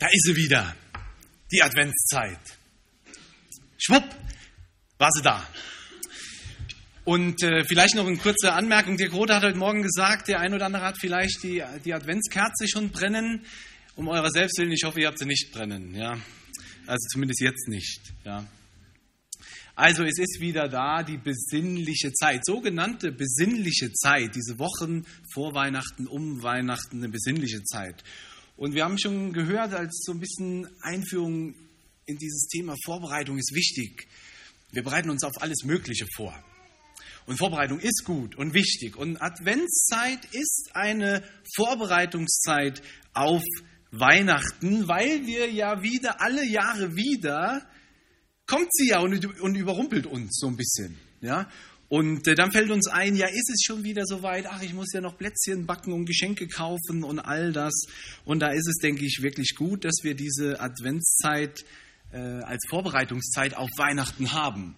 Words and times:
Da 0.00 0.06
ist 0.06 0.24
sie 0.24 0.34
wieder, 0.34 0.74
die 1.52 1.62
Adventszeit. 1.62 2.40
Schwupp, 3.76 4.04
war 4.96 5.10
sie 5.12 5.20
da. 5.20 5.46
Und 7.04 7.42
äh, 7.42 7.64
vielleicht 7.64 7.96
noch 7.96 8.06
eine 8.06 8.16
kurze 8.16 8.54
Anmerkung. 8.54 8.96
Der 8.96 9.10
Grote 9.10 9.34
hat 9.34 9.42
heute 9.42 9.58
Morgen 9.58 9.82
gesagt, 9.82 10.28
der 10.28 10.40
ein 10.40 10.54
oder 10.54 10.64
andere 10.64 10.84
hat 10.84 10.96
vielleicht 10.98 11.42
die, 11.42 11.62
die 11.84 11.92
Adventskerze 11.92 12.66
schon 12.66 12.88
brennen. 12.88 13.44
Um 13.94 14.08
eurer 14.08 14.30
Selbstwillen, 14.30 14.72
ich 14.72 14.84
hoffe, 14.84 15.02
ihr 15.02 15.06
habt 15.06 15.18
sie 15.18 15.26
nicht 15.26 15.52
brennen. 15.52 15.94
Ja? 15.94 16.18
Also 16.86 17.06
zumindest 17.12 17.42
jetzt 17.42 17.68
nicht. 17.68 18.00
Ja? 18.24 18.46
Also 19.74 20.04
es 20.04 20.18
ist 20.18 20.40
wieder 20.40 20.68
da, 20.68 21.02
die 21.02 21.18
besinnliche 21.18 22.10
Zeit, 22.14 22.46
sogenannte 22.46 23.12
besinnliche 23.12 23.92
Zeit, 23.92 24.34
diese 24.34 24.58
Wochen 24.58 25.04
vor 25.34 25.52
Weihnachten, 25.52 26.06
um 26.06 26.42
Weihnachten, 26.42 26.98
eine 26.98 27.10
besinnliche 27.10 27.62
Zeit. 27.64 28.02
Und 28.60 28.74
wir 28.74 28.84
haben 28.84 28.98
schon 28.98 29.32
gehört, 29.32 29.72
als 29.72 30.02
so 30.04 30.12
ein 30.12 30.20
bisschen 30.20 30.68
Einführung 30.82 31.54
in 32.04 32.18
dieses 32.18 32.46
Thema 32.48 32.74
Vorbereitung 32.84 33.38
ist 33.38 33.54
wichtig. 33.54 34.06
Wir 34.70 34.82
bereiten 34.82 35.08
uns 35.08 35.24
auf 35.24 35.40
alles 35.40 35.64
Mögliche 35.64 36.04
vor. 36.14 36.34
Und 37.24 37.38
Vorbereitung 37.38 37.80
ist 37.80 38.04
gut 38.04 38.36
und 38.36 38.52
wichtig. 38.52 38.96
Und 38.98 39.16
Adventszeit 39.22 40.26
ist 40.32 40.72
eine 40.74 41.24
Vorbereitungszeit 41.56 42.82
auf 43.14 43.42
Weihnachten, 43.92 44.86
weil 44.86 45.24
wir 45.24 45.50
ja 45.50 45.82
wieder, 45.82 46.20
alle 46.20 46.44
Jahre 46.44 46.94
wieder, 46.96 47.66
kommt 48.46 48.68
sie 48.74 48.88
ja 48.88 49.00
und, 49.00 49.40
und 49.40 49.54
überrumpelt 49.54 50.04
uns 50.04 50.36
so 50.38 50.48
ein 50.48 50.58
bisschen. 50.58 50.98
Ja? 51.22 51.48
Und 51.90 52.28
äh, 52.28 52.36
dann 52.36 52.52
fällt 52.52 52.70
uns 52.70 52.86
ein, 52.86 53.16
ja, 53.16 53.26
ist 53.26 53.50
es 53.52 53.64
schon 53.66 53.82
wieder 53.82 54.06
soweit? 54.06 54.46
Ach, 54.46 54.62
ich 54.62 54.72
muss 54.72 54.92
ja 54.92 55.00
noch 55.00 55.18
Plätzchen 55.18 55.66
backen 55.66 55.92
und 55.92 56.06
Geschenke 56.06 56.46
kaufen 56.46 57.02
und 57.02 57.18
all 57.18 57.52
das. 57.52 57.74
Und 58.24 58.38
da 58.38 58.50
ist 58.50 58.68
es, 58.68 58.76
denke 58.76 59.04
ich, 59.04 59.22
wirklich 59.22 59.56
gut, 59.56 59.84
dass 59.84 59.96
wir 60.04 60.14
diese 60.14 60.60
Adventszeit 60.60 61.64
äh, 62.12 62.18
als 62.18 62.64
Vorbereitungszeit 62.70 63.56
auf 63.56 63.68
Weihnachten 63.76 64.32
haben. 64.32 64.76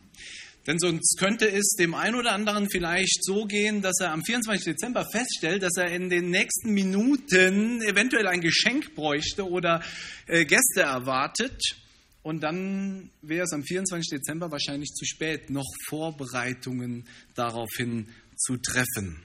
Denn 0.66 0.78
sonst 0.78 1.18
könnte 1.18 1.50
es 1.50 1.74
dem 1.78 1.92
einen 1.92 2.14
oder 2.14 2.32
anderen 2.32 2.70
vielleicht 2.70 3.22
so 3.22 3.44
gehen, 3.44 3.82
dass 3.82 4.00
er 4.00 4.12
am 4.12 4.24
24. 4.24 4.64
Dezember 4.64 5.04
feststellt, 5.12 5.62
dass 5.62 5.76
er 5.76 5.88
in 5.88 6.08
den 6.08 6.30
nächsten 6.30 6.70
Minuten 6.70 7.82
eventuell 7.82 8.26
ein 8.26 8.40
Geschenk 8.40 8.94
bräuchte 8.94 9.46
oder 9.46 9.82
äh, 10.28 10.46
Gäste 10.46 10.80
erwartet 10.80 11.60
und 12.22 12.40
dann 12.40 13.10
wäre 13.20 13.44
es 13.44 13.52
am 13.52 13.64
24. 13.64 14.18
Dezember 14.18 14.50
wahrscheinlich 14.50 14.90
zu 14.90 15.04
spät, 15.04 15.50
noch 15.50 15.66
Vorbereitungen 15.88 17.08
daraufhin 17.34 18.08
zu 18.36 18.56
treffen. 18.58 19.22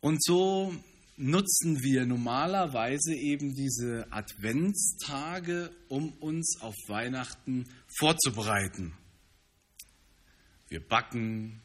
Und 0.00 0.22
so 0.24 0.74
nutzen 1.18 1.82
wir 1.82 2.06
normalerweise 2.06 3.14
eben 3.14 3.54
diese 3.54 4.10
Adventstage, 4.10 5.70
um 5.88 6.12
uns 6.14 6.56
auf 6.62 6.74
Weihnachten 6.88 7.66
vorzubereiten. 7.98 8.94
Wir 10.68 10.80
backen, 10.80 11.60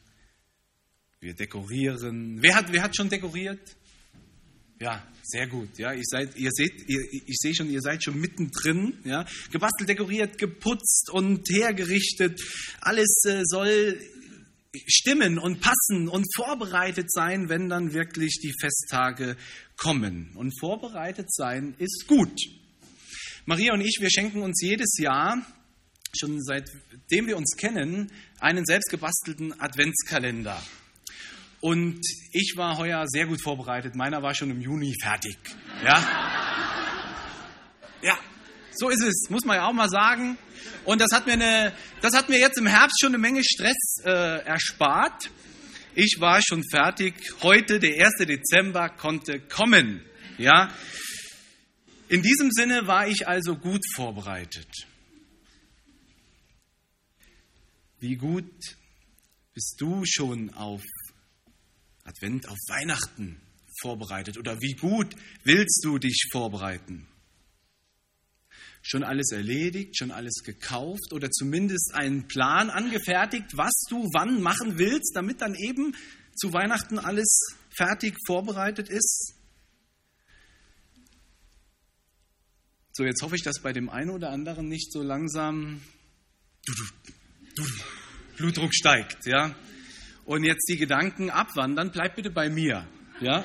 wir 1.20 1.34
dekorieren. 1.34 2.42
Wer 2.42 2.54
hat, 2.54 2.70
wer 2.70 2.82
hat 2.82 2.94
schon 2.94 3.08
dekoriert? 3.08 3.76
Ja, 4.78 5.02
sehr 5.22 5.46
gut. 5.46 5.78
Ja, 5.78 5.94
ich, 5.94 6.04
seid, 6.04 6.36
ihr 6.36 6.50
seht, 6.52 6.88
ihr, 6.88 7.00
ich 7.10 7.36
sehe 7.38 7.54
schon, 7.54 7.70
ihr 7.70 7.80
seid 7.80 8.04
schon 8.04 8.20
mittendrin. 8.20 8.98
Ja, 9.04 9.26
gebastelt, 9.50 9.88
dekoriert, 9.88 10.36
geputzt 10.38 11.10
und 11.10 11.48
hergerichtet. 11.48 12.40
Alles 12.80 13.24
äh, 13.26 13.42
soll 13.44 13.98
stimmen 14.86 15.38
und 15.38 15.60
passen 15.60 16.08
und 16.08 16.26
vorbereitet 16.34 17.10
sein, 17.10 17.48
wenn 17.48 17.68
dann 17.68 17.94
wirklich 17.94 18.38
die 18.42 18.52
Festtage 18.60 19.36
kommen. 19.76 20.32
Und 20.34 20.58
vorbereitet 20.58 21.32
sein 21.32 21.74
ist 21.78 22.06
gut. 22.06 22.38
Maria 23.46 23.72
und 23.72 23.80
ich, 23.80 23.98
wir 24.00 24.10
schenken 24.10 24.42
uns 24.42 24.60
jedes 24.60 24.98
Jahr, 24.98 25.40
schon 26.18 26.42
seitdem 26.42 27.26
wir 27.26 27.36
uns 27.36 27.56
kennen, 27.56 28.10
einen 28.40 28.66
selbstgebastelten 28.66 29.58
Adventskalender. 29.60 30.60
Und 31.60 32.00
ich 32.32 32.54
war 32.56 32.76
heuer 32.76 33.04
sehr 33.06 33.26
gut 33.26 33.42
vorbereitet. 33.42 33.94
Meiner 33.94 34.22
war 34.22 34.34
schon 34.34 34.50
im 34.50 34.60
Juni 34.60 34.94
fertig. 35.02 35.36
Ja, 35.84 36.04
ja 38.02 38.18
so 38.78 38.90
ist 38.90 39.02
es, 39.02 39.30
muss 39.30 39.44
man 39.44 39.56
ja 39.56 39.66
auch 39.66 39.72
mal 39.72 39.88
sagen. 39.88 40.36
Und 40.84 41.00
das 41.00 41.12
hat 41.12 41.26
mir, 41.26 41.32
eine, 41.32 41.72
das 42.02 42.14
hat 42.14 42.28
mir 42.28 42.38
jetzt 42.38 42.58
im 42.58 42.66
Herbst 42.66 43.00
schon 43.00 43.10
eine 43.10 43.18
Menge 43.18 43.42
Stress 43.42 44.04
äh, 44.04 44.44
erspart. 44.44 45.30
Ich 45.94 46.16
war 46.20 46.40
schon 46.42 46.62
fertig. 46.70 47.14
Heute, 47.42 47.80
der 47.80 48.06
1. 48.06 48.26
Dezember, 48.26 48.90
konnte 48.90 49.40
kommen. 49.40 50.02
Ja, 50.38 50.70
in 52.08 52.22
diesem 52.22 52.50
Sinne 52.52 52.86
war 52.86 53.08
ich 53.08 53.26
also 53.26 53.56
gut 53.56 53.82
vorbereitet. 53.94 54.68
Wie 57.98 58.16
gut 58.16 58.52
bist 59.54 59.76
du 59.78 60.02
schon 60.04 60.52
auf 60.52 60.82
Advent 62.06 62.48
auf 62.48 62.58
Weihnachten 62.68 63.40
vorbereitet 63.80 64.38
oder 64.38 64.60
wie 64.60 64.74
gut 64.74 65.14
willst 65.44 65.84
du 65.84 65.98
dich 65.98 66.28
vorbereiten? 66.30 67.06
Schon 68.82 69.02
alles 69.02 69.32
erledigt, 69.32 69.98
schon 69.98 70.12
alles 70.12 70.42
gekauft 70.44 71.12
oder 71.12 71.30
zumindest 71.30 71.92
einen 71.94 72.28
Plan 72.28 72.70
angefertigt, 72.70 73.56
was 73.56 73.72
du 73.90 74.08
wann 74.12 74.40
machen 74.40 74.78
willst, 74.78 75.12
damit 75.14 75.40
dann 75.40 75.54
eben 75.54 75.94
zu 76.36 76.52
Weihnachten 76.52 76.98
alles 76.98 77.56
fertig 77.76 78.16
vorbereitet 78.26 78.88
ist? 78.88 79.34
So, 82.92 83.04
jetzt 83.04 83.22
hoffe 83.22 83.36
ich, 83.36 83.42
dass 83.42 83.60
bei 83.60 83.72
dem 83.72 83.90
einen 83.90 84.10
oder 84.10 84.30
anderen 84.30 84.68
nicht 84.68 84.90
so 84.92 85.02
langsam 85.02 85.82
Blutdruck 88.36 88.74
steigt, 88.74 89.26
ja? 89.26 89.54
Und 90.26 90.44
jetzt 90.44 90.68
die 90.68 90.76
Gedanken 90.76 91.30
abwandern, 91.30 91.90
bleibt 91.90 92.16
bitte 92.16 92.30
bei 92.30 92.50
mir. 92.50 92.86
Ja? 93.20 93.44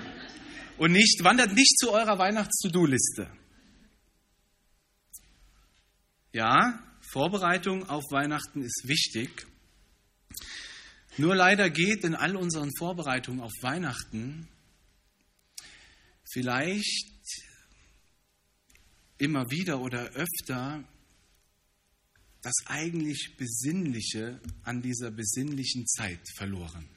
Und 0.78 0.92
nicht, 0.92 1.24
wandert 1.24 1.54
nicht 1.54 1.78
zu 1.80 1.92
eurer 1.92 2.18
Weihnachts-To-Do-Liste. 2.18 3.30
Ja, 6.34 6.82
Vorbereitung 7.12 7.88
auf 7.88 8.04
Weihnachten 8.12 8.62
ist 8.64 8.88
wichtig. 8.88 9.46
Nur 11.18 11.36
leider 11.36 11.70
geht 11.70 12.04
in 12.04 12.16
all 12.16 12.36
unseren 12.36 12.70
Vorbereitungen 12.78 13.42
auf 13.42 13.52
Weihnachten 13.62 14.48
vielleicht 16.32 17.12
immer 19.18 19.52
wieder 19.52 19.82
oder 19.82 20.12
öfter 20.14 20.84
das 22.42 22.54
eigentlich 22.66 23.36
Besinnliche 23.38 24.40
an 24.64 24.82
dieser 24.82 25.12
besinnlichen 25.12 25.86
Zeit 25.88 26.22
verloren. 26.36 26.88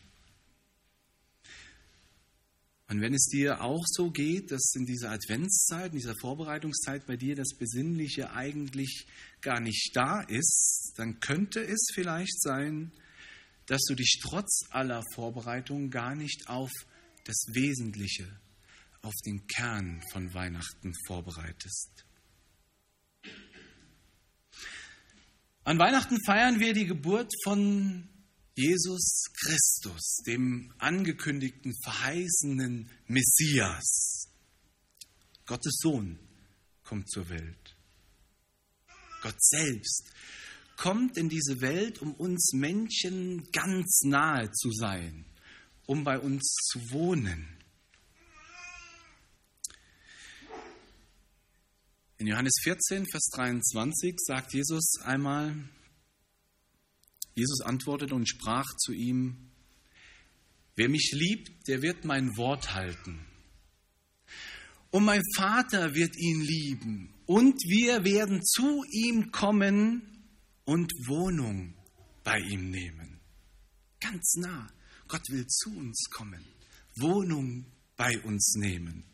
Und 2.89 3.01
wenn 3.01 3.15
es 3.15 3.27
dir 3.27 3.63
auch 3.63 3.83
so 3.87 4.11
geht, 4.11 4.51
dass 4.51 4.75
in 4.75 4.85
dieser 4.85 5.11
Adventszeit, 5.11 5.93
in 5.93 5.99
dieser 5.99 6.15
Vorbereitungszeit 6.21 7.07
bei 7.07 7.17
dir 7.17 7.35
das 7.35 7.57
Besinnliche 7.59 8.31
eigentlich 8.33 9.07
gar 9.41 9.61
nicht 9.61 9.91
da 9.95 10.21
ist, 10.21 10.93
dann 10.97 11.19
könnte 11.21 11.61
es 11.61 11.89
vielleicht 11.95 12.41
sein, 12.41 12.93
dass 13.67 13.83
du 13.89 13.95
dich 13.95 14.21
trotz 14.23 14.65
aller 14.71 15.03
Vorbereitungen 15.15 15.91
gar 15.91 16.15
nicht 16.15 16.49
auf 16.49 16.71
das 17.25 17.47
Wesentliche, 17.55 18.29
auf 19.01 19.15
den 19.25 19.47
Kern 19.47 20.03
von 20.13 20.33
Weihnachten 20.35 20.93
vorbereitest. 21.07 22.05
An 25.67 25.79
Weihnachten 25.79 26.19
feiern 26.27 26.61
wir 26.61 26.75
die 26.75 26.85
Geburt 26.85 27.33
von 27.43 28.07
Jesus 28.55 29.25
Christus, 29.33 30.19
dem 30.27 30.71
angekündigten, 30.77 31.73
verheißenen 31.83 32.91
Messias. 33.07 34.29
Gottes 35.47 35.79
Sohn 35.81 36.19
kommt 36.83 37.09
zur 37.09 37.31
Welt. 37.31 37.77
Gott 39.23 39.43
selbst 39.43 40.11
kommt 40.77 41.17
in 41.17 41.31
diese 41.31 41.63
Welt, 41.63 42.03
um 42.03 42.13
uns 42.13 42.53
Menschen 42.53 43.51
ganz 43.51 44.03
nahe 44.05 44.53
zu 44.53 44.71
sein, 44.71 45.25
um 45.87 46.05
bei 46.05 46.19
uns 46.19 46.43
zu 46.73 46.91
wohnen. 46.91 47.49
In 52.19 52.29
Johannes 52.29 52.55
14, 52.63 53.07
Vers 53.11 53.29
23 53.35 54.15
sagt 54.19 54.53
Jesus 54.55 55.01
einmal, 55.03 55.57
Jesus 57.35 57.61
antwortete 57.61 58.15
und 58.15 58.29
sprach 58.29 58.67
zu 58.77 58.93
ihm, 58.93 59.51
wer 60.77 60.89
mich 60.89 61.11
liebt, 61.13 61.67
der 61.67 61.83
wird 61.83 62.05
mein 62.05 62.37
Wort 62.37 62.73
halten. 62.73 63.27
Und 64.91 65.05
mein 65.05 65.23
Vater 65.35 65.93
wird 65.95 66.17
ihn 66.17 66.41
lieben 66.41 67.15
und 67.27 67.61
wir 67.65 68.05
werden 68.05 68.45
zu 68.45 68.85
ihm 68.93 69.33
kommen 69.33 70.03
und 70.65 70.93
Wohnung 71.09 71.75
bei 72.23 72.39
ihm 72.39 72.71
nehmen. 72.71 73.21
Ganz 74.01 74.35
nah. 74.37 74.69
Gott 75.09 75.29
will 75.31 75.47
zu 75.47 75.71
uns 75.77 76.09
kommen, 76.11 76.45
Wohnung 76.97 77.67
bei 77.97 78.19
uns 78.21 78.55
nehmen. 78.57 79.05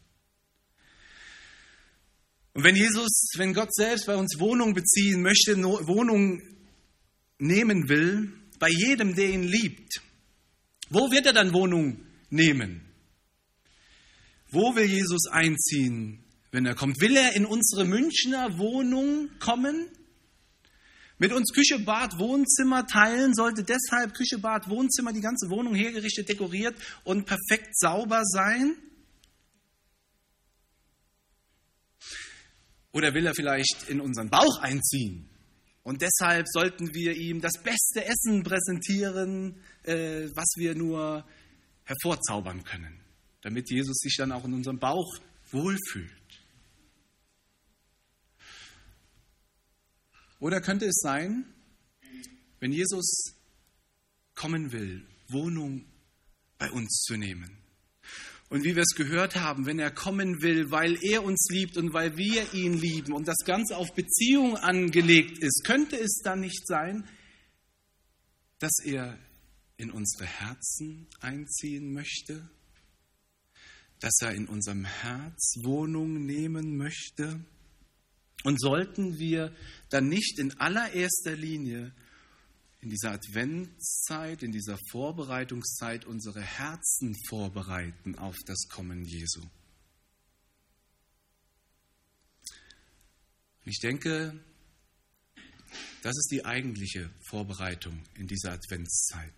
Und 2.52 2.64
wenn 2.64 2.76
Jesus, 2.76 3.32
wenn 3.36 3.54
Gott 3.54 3.72
selbst 3.74 4.06
bei 4.06 4.16
uns 4.16 4.38
Wohnung 4.38 4.74
beziehen 4.74 5.22
möchte, 5.22 5.56
Wohnung 5.62 6.42
nehmen 7.38 7.88
will, 7.88 8.32
bei 8.58 8.68
jedem, 8.68 9.14
der 9.14 9.30
ihn 9.30 9.44
liebt, 9.44 10.02
wo 10.90 11.10
wird 11.10 11.26
er 11.26 11.32
dann 11.32 11.52
Wohnung 11.52 12.04
nehmen? 12.28 12.82
Wo 14.50 14.74
will 14.74 14.86
Jesus 14.86 15.26
einziehen, 15.30 16.24
wenn 16.50 16.66
er 16.66 16.74
kommt? 16.74 17.00
Will 17.00 17.16
er 17.16 17.36
in 17.36 17.46
unsere 17.46 17.84
Münchner 17.84 18.58
Wohnung 18.58 19.30
kommen? 19.38 19.88
Mit 21.18 21.32
uns 21.32 21.52
Küche, 21.52 21.78
Bad, 21.78 22.18
Wohnzimmer 22.18 22.86
teilen, 22.86 23.34
sollte 23.34 23.62
deshalb 23.62 24.14
Küche, 24.14 24.38
Bad, 24.38 24.68
Wohnzimmer, 24.68 25.12
die 25.12 25.20
ganze 25.20 25.50
Wohnung 25.50 25.74
hergerichtet, 25.74 26.28
dekoriert 26.28 26.74
und 27.04 27.26
perfekt 27.26 27.78
sauber 27.78 28.22
sein? 28.24 28.76
Oder 32.92 33.14
will 33.14 33.26
er 33.26 33.34
vielleicht 33.34 33.88
in 33.88 34.00
unseren 34.00 34.30
Bauch 34.30 34.58
einziehen? 34.60 35.28
Und 35.82 36.02
deshalb 36.02 36.46
sollten 36.48 36.92
wir 36.94 37.14
ihm 37.14 37.40
das 37.40 37.62
beste 37.62 38.04
Essen 38.04 38.42
präsentieren, 38.42 39.56
äh, 39.84 40.28
was 40.34 40.48
wir 40.56 40.74
nur 40.74 41.24
hervorzaubern 41.84 42.62
können, 42.64 43.00
damit 43.42 43.70
Jesus 43.70 43.98
sich 43.98 44.16
dann 44.16 44.32
auch 44.32 44.44
in 44.44 44.54
unserem 44.54 44.78
Bauch 44.78 45.18
wohlfühlt. 45.50 46.10
Oder 50.38 50.60
könnte 50.60 50.86
es 50.86 51.00
sein, 51.02 51.44
wenn 52.60 52.72
Jesus 52.72 53.34
kommen 54.34 54.72
will, 54.72 55.06
Wohnung 55.28 55.84
bei 56.58 56.70
uns 56.70 57.02
zu 57.02 57.16
nehmen, 57.16 57.58
und 58.50 58.64
wie 58.64 58.74
wir 58.74 58.82
es 58.82 58.96
gehört 58.96 59.36
haben, 59.36 59.64
wenn 59.64 59.78
er 59.78 59.92
kommen 59.92 60.42
will, 60.42 60.72
weil 60.72 60.98
er 61.02 61.22
uns 61.22 61.46
liebt 61.50 61.76
und 61.76 61.94
weil 61.94 62.16
wir 62.16 62.52
ihn 62.52 62.74
lieben 62.74 63.12
und 63.12 63.28
das 63.28 63.38
Ganze 63.46 63.76
auf 63.76 63.94
Beziehung 63.94 64.56
angelegt 64.56 65.38
ist, 65.38 65.62
könnte 65.64 65.96
es 65.96 66.20
dann 66.24 66.40
nicht 66.40 66.66
sein, 66.66 67.08
dass 68.58 68.72
er 68.84 69.16
in 69.76 69.92
unsere 69.92 70.26
Herzen 70.26 71.06
einziehen 71.20 71.92
möchte? 71.92 72.50
Dass 74.00 74.20
er 74.20 74.32
in 74.32 74.46
unserem 74.46 74.84
Herz 74.84 75.54
Wohnung 75.62 76.26
nehmen 76.26 76.76
möchte? 76.76 77.44
Und 78.42 78.60
sollten 78.60 79.18
wir 79.18 79.54
dann 79.90 80.08
nicht 80.08 80.40
in 80.40 80.58
allererster 80.58 81.36
Linie 81.36 81.94
in 82.80 82.90
dieser 82.90 83.12
Adventszeit, 83.12 84.42
in 84.42 84.52
dieser 84.52 84.78
Vorbereitungszeit 84.90 86.06
unsere 86.06 86.40
Herzen 86.40 87.14
vorbereiten 87.28 88.16
auf 88.16 88.36
das 88.46 88.68
Kommen 88.68 89.04
Jesu. 89.04 89.42
Ich 93.64 93.78
denke, 93.80 94.42
das 96.02 96.16
ist 96.16 96.30
die 96.32 96.44
eigentliche 96.44 97.10
Vorbereitung 97.28 98.02
in 98.14 98.26
dieser 98.26 98.52
Adventszeit. 98.52 99.32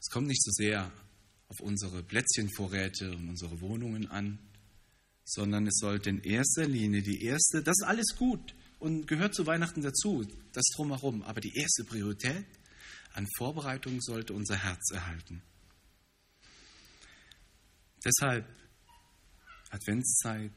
Es 0.00 0.08
kommt 0.08 0.26
nicht 0.26 0.42
so 0.42 0.50
sehr 0.52 0.90
auf 1.48 1.60
unsere 1.60 2.02
Plätzchenvorräte 2.02 3.12
und 3.12 3.28
unsere 3.28 3.60
Wohnungen 3.60 4.10
an, 4.10 4.38
sondern 5.24 5.66
es 5.66 5.78
sollte 5.78 6.10
in 6.10 6.22
erster 6.22 6.66
Linie 6.66 7.02
die 7.02 7.22
erste, 7.22 7.62
das 7.62 7.76
ist 7.80 7.86
alles 7.86 8.16
gut, 8.16 8.54
und 8.84 9.06
gehört 9.06 9.34
zu 9.34 9.46
Weihnachten 9.46 9.80
dazu, 9.80 10.26
das 10.52 10.64
drumherum. 10.76 11.22
Aber 11.22 11.40
die 11.40 11.56
erste 11.56 11.84
Priorität 11.84 12.44
an 13.14 13.26
Vorbereitung 13.38 14.02
sollte 14.02 14.34
unser 14.34 14.56
Herz 14.56 14.90
erhalten. 14.92 15.42
Deshalb 18.04 18.46
Adventszeit, 19.70 20.52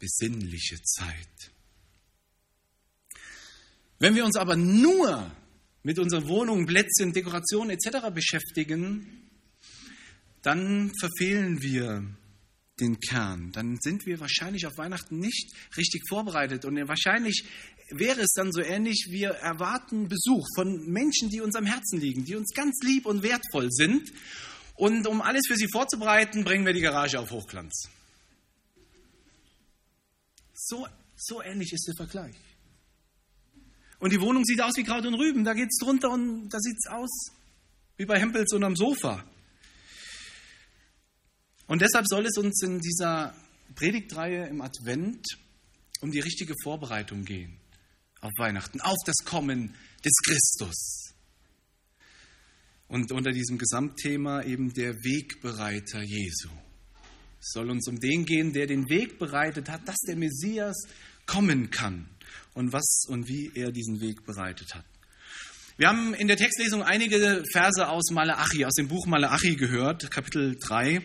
besinnliche 0.00 0.82
Zeit. 0.82 1.52
Wenn 4.00 4.16
wir 4.16 4.24
uns 4.24 4.36
aber 4.36 4.56
nur 4.56 5.30
mit 5.84 6.00
unseren 6.00 6.26
Wohnungen, 6.26 6.66
Plätzchen, 6.66 7.12
Dekorationen 7.12 7.70
etc. 7.70 8.10
beschäftigen, 8.12 9.30
dann 10.42 10.90
verfehlen 10.98 11.62
wir 11.62 12.04
den 12.80 13.00
Kern, 13.00 13.52
dann 13.52 13.78
sind 13.80 14.04
wir 14.06 14.20
wahrscheinlich 14.20 14.66
auf 14.66 14.76
Weihnachten 14.76 15.18
nicht 15.18 15.52
richtig 15.76 16.02
vorbereitet. 16.08 16.64
Und 16.64 16.76
wahrscheinlich 16.88 17.44
wäre 17.90 18.20
es 18.20 18.32
dann 18.34 18.52
so 18.52 18.60
ähnlich, 18.60 19.08
wir 19.10 19.30
erwarten 19.30 20.08
Besuch 20.08 20.46
von 20.54 20.86
Menschen, 20.86 21.30
die 21.30 21.40
uns 21.40 21.54
am 21.54 21.64
Herzen 21.64 22.00
liegen, 22.00 22.24
die 22.24 22.36
uns 22.36 22.52
ganz 22.54 22.78
lieb 22.82 23.06
und 23.06 23.22
wertvoll 23.22 23.70
sind. 23.70 24.12
Und 24.74 25.06
um 25.06 25.22
alles 25.22 25.46
für 25.46 25.56
sie 25.56 25.68
vorzubereiten, 25.72 26.44
bringen 26.44 26.66
wir 26.66 26.74
die 26.74 26.80
Garage 26.80 27.18
auf 27.18 27.30
Hochglanz. 27.30 27.88
So, 30.52 30.86
so 31.16 31.42
ähnlich 31.42 31.72
ist 31.72 31.86
der 31.88 31.94
Vergleich. 31.94 32.36
Und 33.98 34.12
die 34.12 34.20
Wohnung 34.20 34.44
sieht 34.44 34.60
aus 34.60 34.76
wie 34.76 34.84
Kraut 34.84 35.06
und 35.06 35.14
Rüben. 35.14 35.44
Da 35.44 35.54
geht 35.54 35.68
es 35.70 35.78
drunter 35.78 36.10
und 36.10 36.50
da 36.50 36.58
sieht 36.60 36.76
es 36.76 36.90
aus 36.90 37.30
wie 37.96 38.04
bei 38.04 38.18
Hempels 38.18 38.52
unterm 38.52 38.76
Sofa. 38.76 39.24
Und 41.66 41.82
deshalb 41.82 42.06
soll 42.08 42.26
es 42.26 42.36
uns 42.38 42.62
in 42.62 42.78
dieser 42.78 43.34
Predigtreihe 43.74 44.46
im 44.46 44.60
Advent 44.60 45.26
um 46.00 46.10
die 46.10 46.20
richtige 46.20 46.54
Vorbereitung 46.62 47.24
gehen 47.24 47.58
auf 48.20 48.32
Weihnachten, 48.38 48.80
auf 48.80 48.98
das 49.04 49.16
Kommen 49.24 49.74
des 50.04 50.12
Christus. 50.24 51.14
Und 52.88 53.10
unter 53.12 53.32
diesem 53.32 53.58
Gesamtthema 53.58 54.42
eben 54.42 54.72
der 54.72 54.94
Wegbereiter 54.94 56.02
Jesu. 56.02 56.48
Es 57.40 57.52
soll 57.52 57.70
uns 57.70 57.88
um 57.88 57.98
den 57.98 58.24
gehen, 58.24 58.52
der 58.52 58.66
den 58.66 58.88
Weg 58.88 59.18
bereitet 59.18 59.68
hat, 59.68 59.86
dass 59.88 59.96
der 60.06 60.16
Messias 60.16 60.76
kommen 61.26 61.70
kann 61.70 62.08
und 62.54 62.72
was 62.72 63.04
und 63.08 63.28
wie 63.28 63.50
er 63.54 63.72
diesen 63.72 64.00
Weg 64.00 64.24
bereitet 64.24 64.74
hat. 64.74 64.84
Wir 65.76 65.88
haben 65.88 66.14
in 66.14 66.28
der 66.28 66.36
Textlesung 66.36 66.82
einige 66.82 67.44
Verse 67.52 67.86
aus 67.86 68.10
Malachi, 68.10 68.64
aus 68.64 68.74
dem 68.74 68.88
Buch 68.88 69.06
Malachi 69.06 69.56
gehört, 69.56 70.10
Kapitel 70.10 70.56
3. 70.58 71.02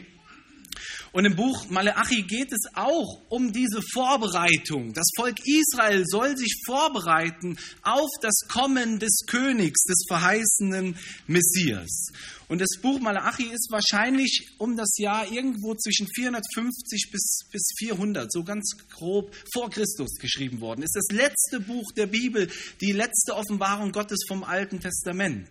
Und 1.13 1.25
im 1.25 1.35
Buch 1.35 1.69
Maleachi 1.69 2.23
geht 2.23 2.53
es 2.53 2.73
auch 2.73 3.21
um 3.27 3.51
diese 3.51 3.81
Vorbereitung. 3.91 4.93
Das 4.93 5.09
Volk 5.17 5.39
Israel 5.45 6.05
soll 6.07 6.37
sich 6.37 6.55
vorbereiten 6.65 7.57
auf 7.81 8.09
das 8.21 8.47
Kommen 8.47 8.97
des 8.97 9.25
Königs, 9.27 9.83
des 9.83 10.05
verheißenen 10.07 10.95
Messias. 11.27 12.07
Und 12.47 12.59
das 12.59 12.79
Buch 12.81 12.99
Malachi 13.01 13.43
ist 13.43 13.69
wahrscheinlich 13.71 14.47
um 14.57 14.77
das 14.77 14.97
Jahr 14.97 15.29
irgendwo 15.29 15.75
zwischen 15.75 16.07
450 16.15 17.09
bis, 17.11 17.39
bis 17.51 17.63
400, 17.77 18.31
so 18.31 18.43
ganz 18.43 18.77
grob 18.93 19.35
vor 19.53 19.69
Christus 19.69 20.15
geschrieben 20.17 20.61
worden. 20.61 20.83
Ist 20.83 20.95
das 20.95 21.17
letzte 21.17 21.59
Buch 21.59 21.91
der 21.93 22.07
Bibel, 22.07 22.49
die 22.79 22.93
letzte 22.93 23.35
Offenbarung 23.35 23.91
Gottes 23.91 24.19
vom 24.27 24.45
Alten 24.45 24.79
Testament. 24.79 25.49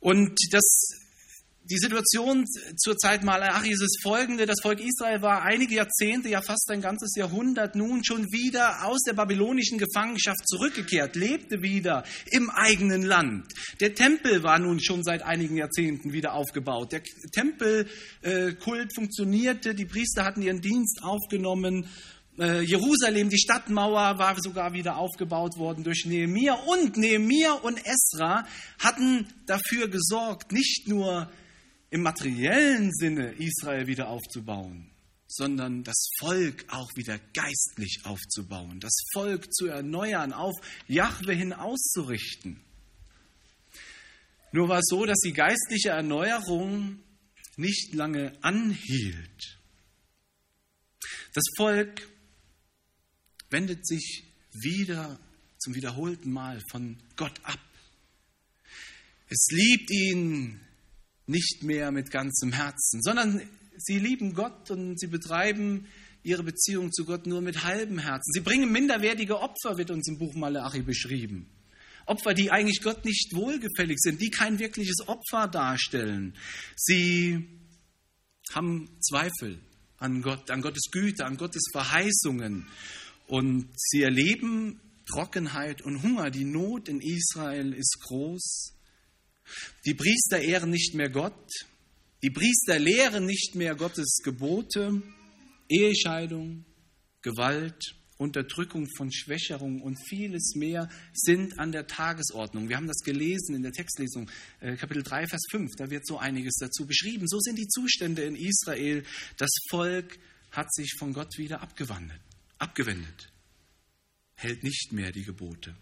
Und 0.00 0.36
das 0.50 0.62
die 1.64 1.78
Situation 1.78 2.44
zur 2.76 2.96
Zeit 2.96 3.22
Malachi 3.22 3.70
ist 3.70 4.00
folgende. 4.02 4.46
Das 4.46 4.60
Volk 4.62 4.80
Israel 4.80 5.22
war 5.22 5.42
einige 5.42 5.76
Jahrzehnte, 5.76 6.28
ja 6.28 6.42
fast 6.42 6.68
ein 6.70 6.80
ganzes 6.80 7.14
Jahrhundert 7.16 7.76
nun 7.76 8.04
schon 8.04 8.32
wieder 8.32 8.84
aus 8.84 9.00
der 9.06 9.12
babylonischen 9.12 9.78
Gefangenschaft 9.78 10.46
zurückgekehrt, 10.48 11.14
lebte 11.14 11.62
wieder 11.62 12.04
im 12.30 12.50
eigenen 12.50 13.02
Land. 13.02 13.46
Der 13.80 13.94
Tempel 13.94 14.42
war 14.42 14.58
nun 14.58 14.82
schon 14.82 15.04
seit 15.04 15.22
einigen 15.22 15.56
Jahrzehnten 15.56 16.12
wieder 16.12 16.34
aufgebaut. 16.34 16.92
Der 16.92 17.02
Tempelkult 17.32 18.94
funktionierte, 18.94 19.74
die 19.74 19.86
Priester 19.86 20.24
hatten 20.24 20.42
ihren 20.42 20.60
Dienst 20.60 21.00
aufgenommen. 21.02 21.86
Äh, 22.38 22.62
Jerusalem, 22.62 23.28
die 23.28 23.38
Stadtmauer 23.38 24.18
war 24.18 24.36
sogar 24.40 24.72
wieder 24.72 24.96
aufgebaut 24.96 25.58
worden 25.58 25.84
durch 25.84 26.06
Nehemia 26.06 26.54
und 26.54 26.96
Nehemia 26.96 27.52
und 27.52 27.78
Esra 27.84 28.46
hatten 28.78 29.26
dafür 29.46 29.88
gesorgt, 29.88 30.50
nicht 30.50 30.88
nur 30.88 31.30
im 31.92 32.00
materiellen 32.00 32.90
Sinne 32.90 33.32
Israel 33.32 33.86
wieder 33.86 34.08
aufzubauen, 34.08 34.90
sondern 35.28 35.84
das 35.84 36.08
Volk 36.20 36.64
auch 36.68 36.88
wieder 36.96 37.18
geistlich 37.34 38.00
aufzubauen, 38.04 38.80
das 38.80 38.94
Volk 39.12 39.52
zu 39.52 39.66
erneuern, 39.66 40.32
auf 40.32 40.54
Jahwe 40.88 41.34
hin 41.34 41.52
auszurichten. 41.52 42.64
Nur 44.52 44.70
war 44.70 44.78
es 44.78 44.86
so, 44.88 45.04
dass 45.04 45.18
die 45.18 45.34
geistliche 45.34 45.90
Erneuerung 45.90 46.98
nicht 47.56 47.94
lange 47.94 48.42
anhielt. 48.42 49.60
Das 51.34 51.44
Volk 51.58 52.08
wendet 53.50 53.86
sich 53.86 54.24
wieder 54.52 55.20
zum 55.58 55.74
wiederholten 55.74 56.32
Mal 56.32 56.62
von 56.70 56.96
Gott 57.16 57.38
ab. 57.44 57.60
Es 59.28 59.46
liebt 59.50 59.90
ihn 59.90 60.60
nicht 61.32 61.64
mehr 61.64 61.90
mit 61.90 62.12
ganzem 62.12 62.52
Herzen, 62.52 63.02
sondern 63.02 63.42
sie 63.76 63.98
lieben 63.98 64.34
Gott 64.34 64.70
und 64.70 65.00
sie 65.00 65.08
betreiben 65.08 65.86
ihre 66.22 66.44
Beziehung 66.44 66.92
zu 66.92 67.04
Gott 67.04 67.26
nur 67.26 67.40
mit 67.40 67.64
halbem 67.64 67.98
Herzen. 67.98 68.32
Sie 68.32 68.40
bringen 68.40 68.70
minderwertige 68.70 69.40
Opfer, 69.40 69.76
wird 69.76 69.90
uns 69.90 70.06
im 70.08 70.18
Buch 70.18 70.34
Malachi 70.34 70.82
beschrieben. 70.82 71.48
Opfer, 72.06 72.34
die 72.34 72.50
eigentlich 72.50 72.80
Gott 72.82 73.04
nicht 73.04 73.34
wohlgefällig 73.34 73.98
sind, 73.98 74.20
die 74.20 74.30
kein 74.30 74.58
wirkliches 74.58 75.06
Opfer 75.06 75.48
darstellen. 75.48 76.34
Sie 76.76 77.48
haben 78.52 78.88
Zweifel 79.00 79.60
an 79.98 80.22
Gott, 80.22 80.50
an 80.50 80.62
Gottes 80.62 80.90
Güte, 80.90 81.24
an 81.24 81.36
Gottes 81.36 81.62
Verheißungen. 81.72 82.66
Und 83.26 83.68
sie 83.76 84.02
erleben 84.02 84.80
Trockenheit 85.06 85.82
und 85.82 86.02
Hunger. 86.02 86.30
Die 86.30 86.44
Not 86.44 86.88
in 86.88 87.00
Israel 87.00 87.72
ist 87.72 87.98
groß. 88.02 88.74
Die 89.84 89.94
Priester 89.94 90.40
ehren 90.40 90.70
nicht 90.70 90.94
mehr 90.94 91.10
Gott. 91.10 91.48
Die 92.22 92.30
Priester 92.30 92.78
lehren 92.78 93.26
nicht 93.26 93.54
mehr 93.54 93.74
Gottes 93.74 94.18
Gebote. 94.22 95.02
Ehescheidung, 95.68 96.64
Gewalt, 97.22 97.96
Unterdrückung 98.22 98.86
von 98.96 99.12
Schwächerung 99.12 99.80
und 99.82 99.96
vieles 100.08 100.54
mehr 100.54 100.88
sind 101.12 101.58
an 101.58 101.72
der 101.72 101.86
Tagesordnung. 101.86 102.68
Wir 102.68 102.76
haben 102.76 102.86
das 102.86 103.02
gelesen 103.04 103.56
in 103.56 103.62
der 103.62 103.72
Textlesung, 103.72 104.30
äh, 104.60 104.76
Kapitel 104.76 105.02
3, 105.02 105.26
Vers 105.26 105.42
5. 105.50 105.72
Da 105.76 105.90
wird 105.90 106.06
so 106.06 106.18
einiges 106.18 106.54
dazu 106.60 106.86
beschrieben. 106.86 107.26
So 107.26 107.40
sind 107.40 107.58
die 107.58 107.68
Zustände 107.68 108.22
in 108.22 108.36
Israel. 108.36 109.04
Das 109.36 109.50
Volk 109.70 110.18
hat 110.52 110.72
sich 110.72 110.94
von 110.98 111.12
Gott 111.12 111.36
wieder 111.38 111.62
abgewandt, 111.62 112.12
abgewendet, 112.58 113.32
hält 114.34 114.62
nicht 114.62 114.92
mehr 114.92 115.10
die 115.10 115.24
Gebote. 115.24 115.74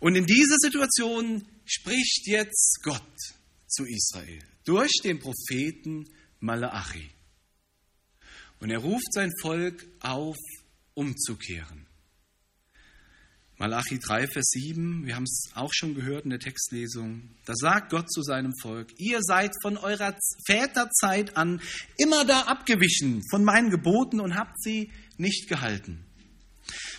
Und 0.00 0.16
in 0.16 0.26
dieser 0.26 0.56
Situation 0.58 1.46
spricht 1.64 2.26
jetzt 2.26 2.80
Gott 2.82 3.16
zu 3.68 3.84
Israel 3.84 4.40
durch 4.64 4.92
den 5.02 5.18
Propheten 5.18 6.08
Malachi. 6.40 7.10
Und 8.60 8.70
er 8.70 8.78
ruft 8.78 9.12
sein 9.12 9.30
Volk 9.40 9.86
auf, 10.00 10.36
umzukehren. 10.94 11.86
Malachi 13.58 14.00
3, 14.00 14.26
Vers 14.26 14.50
7, 14.50 15.06
wir 15.06 15.14
haben 15.14 15.22
es 15.22 15.50
auch 15.54 15.70
schon 15.72 15.94
gehört 15.94 16.24
in 16.24 16.30
der 16.30 16.40
Textlesung, 16.40 17.30
da 17.44 17.54
sagt 17.54 17.90
Gott 17.90 18.10
zu 18.10 18.22
seinem 18.22 18.52
Volk, 18.60 18.88
ihr 18.98 19.20
seid 19.22 19.52
von 19.62 19.76
eurer 19.76 20.16
Väterzeit 20.46 21.36
an 21.36 21.60
immer 21.96 22.24
da 22.24 22.42
abgewichen 22.42 23.22
von 23.30 23.44
meinen 23.44 23.70
Geboten 23.70 24.20
und 24.20 24.34
habt 24.34 24.60
sie 24.60 24.90
nicht 25.16 25.48
gehalten. 25.48 26.04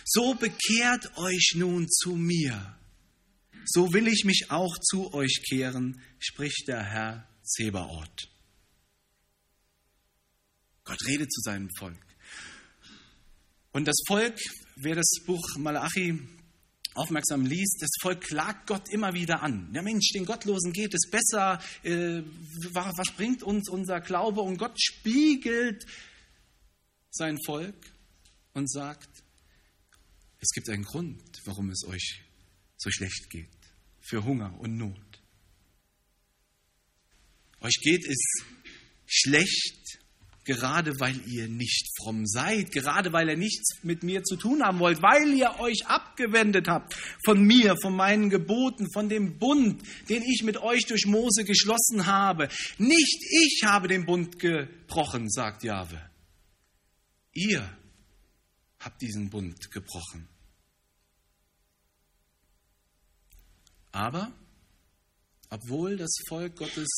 So 0.04 0.34
bekehrt 0.34 1.16
euch 1.16 1.54
nun 1.56 1.88
zu 1.88 2.14
mir, 2.14 2.78
so 3.64 3.92
will 3.94 4.06
ich 4.06 4.24
mich 4.24 4.50
auch 4.50 4.76
zu 4.78 5.14
euch 5.14 5.42
kehren, 5.48 6.02
spricht 6.18 6.68
der 6.68 6.82
Herr 6.82 7.28
Zebaoth. 7.42 8.28
Gott 10.84 10.98
redet 11.06 11.32
zu 11.32 11.40
seinem 11.40 11.70
Volk. 11.78 11.96
Und 13.72 13.86
das 13.86 13.96
Volk, 14.06 14.38
wer 14.76 14.94
das 14.94 15.10
Buch 15.24 15.42
Malachi 15.56 16.20
aufmerksam 16.94 17.46
liest, 17.46 17.78
das 17.80 17.90
Volk 18.00 18.20
klagt 18.20 18.66
Gott 18.66 18.90
immer 18.90 19.14
wieder 19.14 19.42
an. 19.42 19.70
Ja 19.74 19.80
Mensch, 19.80 20.12
den 20.12 20.26
Gottlosen 20.26 20.72
geht 20.72 20.94
es 20.94 21.10
besser. 21.10 21.60
Äh, 21.82 22.22
was 22.72 23.10
bringt 23.16 23.42
uns 23.42 23.70
unser 23.70 24.00
Glaube? 24.00 24.42
Und 24.42 24.58
Gott 24.58 24.80
spiegelt 24.80 25.84
sein 27.10 27.38
Volk 27.46 27.74
und 28.52 28.70
sagt, 28.70 29.23
es 30.44 30.50
gibt 30.50 30.68
einen 30.68 30.84
Grund, 30.84 31.22
warum 31.46 31.70
es 31.70 31.84
euch 31.86 32.22
so 32.76 32.90
schlecht 32.90 33.30
geht. 33.30 33.48
Für 34.00 34.24
Hunger 34.24 34.54
und 34.60 34.76
Not. 34.76 35.22
Euch 37.60 37.78
geht 37.80 38.06
es 38.06 38.44
schlecht, 39.06 40.00
gerade 40.44 41.00
weil 41.00 41.18
ihr 41.26 41.48
nicht 41.48 41.88
fromm 41.96 42.26
seid, 42.26 42.72
gerade 42.72 43.10
weil 43.14 43.30
ihr 43.30 43.38
nichts 43.38 43.82
mit 43.82 44.02
mir 44.02 44.22
zu 44.22 44.36
tun 44.36 44.62
haben 44.62 44.80
wollt, 44.80 45.00
weil 45.00 45.32
ihr 45.32 45.58
euch 45.60 45.86
abgewendet 45.86 46.68
habt 46.68 46.94
von 47.24 47.42
mir, 47.42 47.74
von 47.80 47.96
meinen 47.96 48.28
Geboten, 48.28 48.92
von 48.92 49.08
dem 49.08 49.38
Bund, 49.38 49.82
den 50.10 50.22
ich 50.22 50.42
mit 50.42 50.58
euch 50.58 50.84
durch 50.84 51.06
Mose 51.06 51.44
geschlossen 51.44 52.04
habe. 52.04 52.48
Nicht 52.76 53.24
ich 53.30 53.62
habe 53.64 53.88
den 53.88 54.04
Bund 54.04 54.38
gebrochen, 54.38 55.30
sagt 55.30 55.64
Jahwe. 55.64 56.02
Ihr 57.32 57.66
habt 58.78 59.00
diesen 59.00 59.30
Bund 59.30 59.70
gebrochen. 59.70 60.28
Aber 63.94 64.32
obwohl 65.50 65.96
das 65.96 66.12
Volk 66.28 66.56
Gottes 66.56 66.88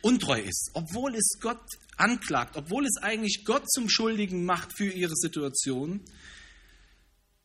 untreu 0.00 0.40
ist, 0.40 0.70
obwohl 0.74 1.16
es 1.16 1.38
Gott 1.40 1.60
anklagt, 1.96 2.56
obwohl 2.56 2.86
es 2.86 3.02
eigentlich 3.02 3.42
Gott 3.44 3.68
zum 3.68 3.88
Schuldigen 3.88 4.44
macht 4.44 4.70
für 4.76 4.88
ihre 4.88 5.16
Situation, 5.16 6.02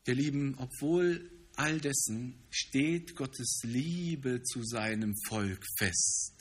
ihr 0.05 0.13
Lieben, 0.13 0.55
obwohl 0.59 1.31
all 1.55 1.79
dessen 1.79 2.43
steht 2.51 3.15
Gottes 3.15 3.61
Liebe 3.63 4.43
zu 4.43 4.63
seinem 4.63 5.15
Volk 5.27 5.65
fest. 5.79 6.33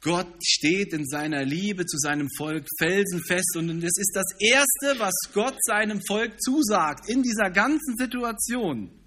Gott 0.00 0.34
steht 0.44 0.92
in 0.92 1.06
seiner 1.06 1.44
Liebe 1.44 1.86
zu 1.86 1.96
seinem 1.96 2.28
Volk 2.36 2.66
felsenfest 2.76 3.56
und 3.56 3.84
es 3.84 3.96
ist 3.96 4.12
das 4.14 4.34
Erste, 4.40 4.98
was 4.98 5.14
Gott 5.32 5.56
seinem 5.64 6.00
Volk 6.08 6.42
zusagt 6.42 7.08
in 7.08 7.22
dieser 7.22 7.52
ganzen 7.52 7.96
Situation. 7.96 9.01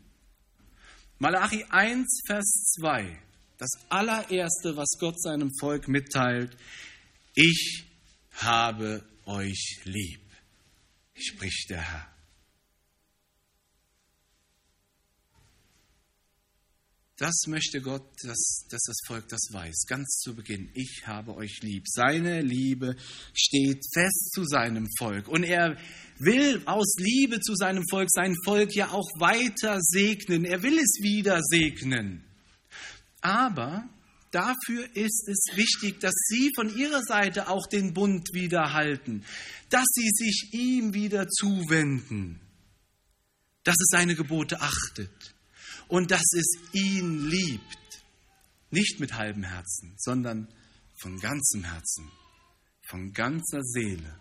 Malachi 1.17 1.63
1, 1.69 2.23
Vers 2.27 2.75
2. 2.75 3.17
Das 3.57 3.69
allererste, 3.87 4.75
was 4.75 4.89
Gott 4.99 5.21
seinem 5.21 5.49
Volk 5.59 5.87
mitteilt, 5.87 6.57
ich 7.35 7.85
habe 8.33 9.01
euch 9.25 9.79
lieb, 9.85 10.21
spricht 11.13 11.69
der 11.69 11.81
Herr. 11.81 12.14
Das 17.17 17.33
möchte 17.47 17.79
Gott, 17.79 18.03
dass, 18.23 18.65
dass, 18.69 18.81
das 18.83 18.97
Volk 19.07 19.29
das 19.29 19.47
weiß, 19.49 19.85
ganz 19.87 20.19
zu 20.19 20.35
Beginn. 20.35 20.69
Ich 20.73 21.03
habe 21.05 21.33
euch 21.35 21.61
lieb. 21.61 21.85
Seine 21.87 22.41
Liebe 22.41 22.97
steht 23.33 23.85
fest 23.93 24.31
zu 24.33 24.43
seinem 24.43 24.85
Volk. 24.97 25.29
Und 25.29 25.43
er 25.43 25.77
will 26.19 26.61
aus 26.65 26.93
Liebe 26.97 27.39
zu 27.39 27.55
seinem 27.55 27.83
Volk 27.89 28.09
sein 28.11 28.35
Volk 28.43 28.75
ja 28.75 28.89
auch 28.89 29.07
weiter 29.17 29.79
segnen. 29.79 30.43
Er 30.43 30.61
will 30.61 30.77
es 30.77 30.99
wieder 31.01 31.39
segnen. 31.41 32.25
Aber 33.21 33.87
dafür 34.31 34.85
ist 34.93 35.29
es 35.29 35.55
wichtig, 35.55 36.01
dass 36.01 36.15
Sie 36.27 36.51
von 36.53 36.75
Ihrer 36.75 37.01
Seite 37.01 37.47
auch 37.47 37.67
den 37.67 37.93
Bund 37.93 38.33
wieder 38.33 38.73
halten, 38.73 39.23
dass 39.69 39.85
Sie 39.93 40.09
sich 40.11 40.49
ihm 40.51 40.93
wieder 40.93 41.29
zuwenden, 41.29 42.41
dass 43.63 43.75
es 43.79 43.87
seine 43.89 44.15
Gebote 44.15 44.59
achtet 44.59 45.34
und 45.87 46.11
dass 46.11 46.25
es 46.37 46.57
ihn 46.73 47.29
liebt. 47.29 48.03
Nicht 48.71 48.99
mit 48.99 49.13
halbem 49.13 49.43
Herzen, 49.43 49.95
sondern 49.97 50.47
von 50.97 51.19
ganzem 51.19 51.63
Herzen, 51.63 52.11
von 52.87 53.13
ganzer 53.13 53.63
Seele 53.63 54.19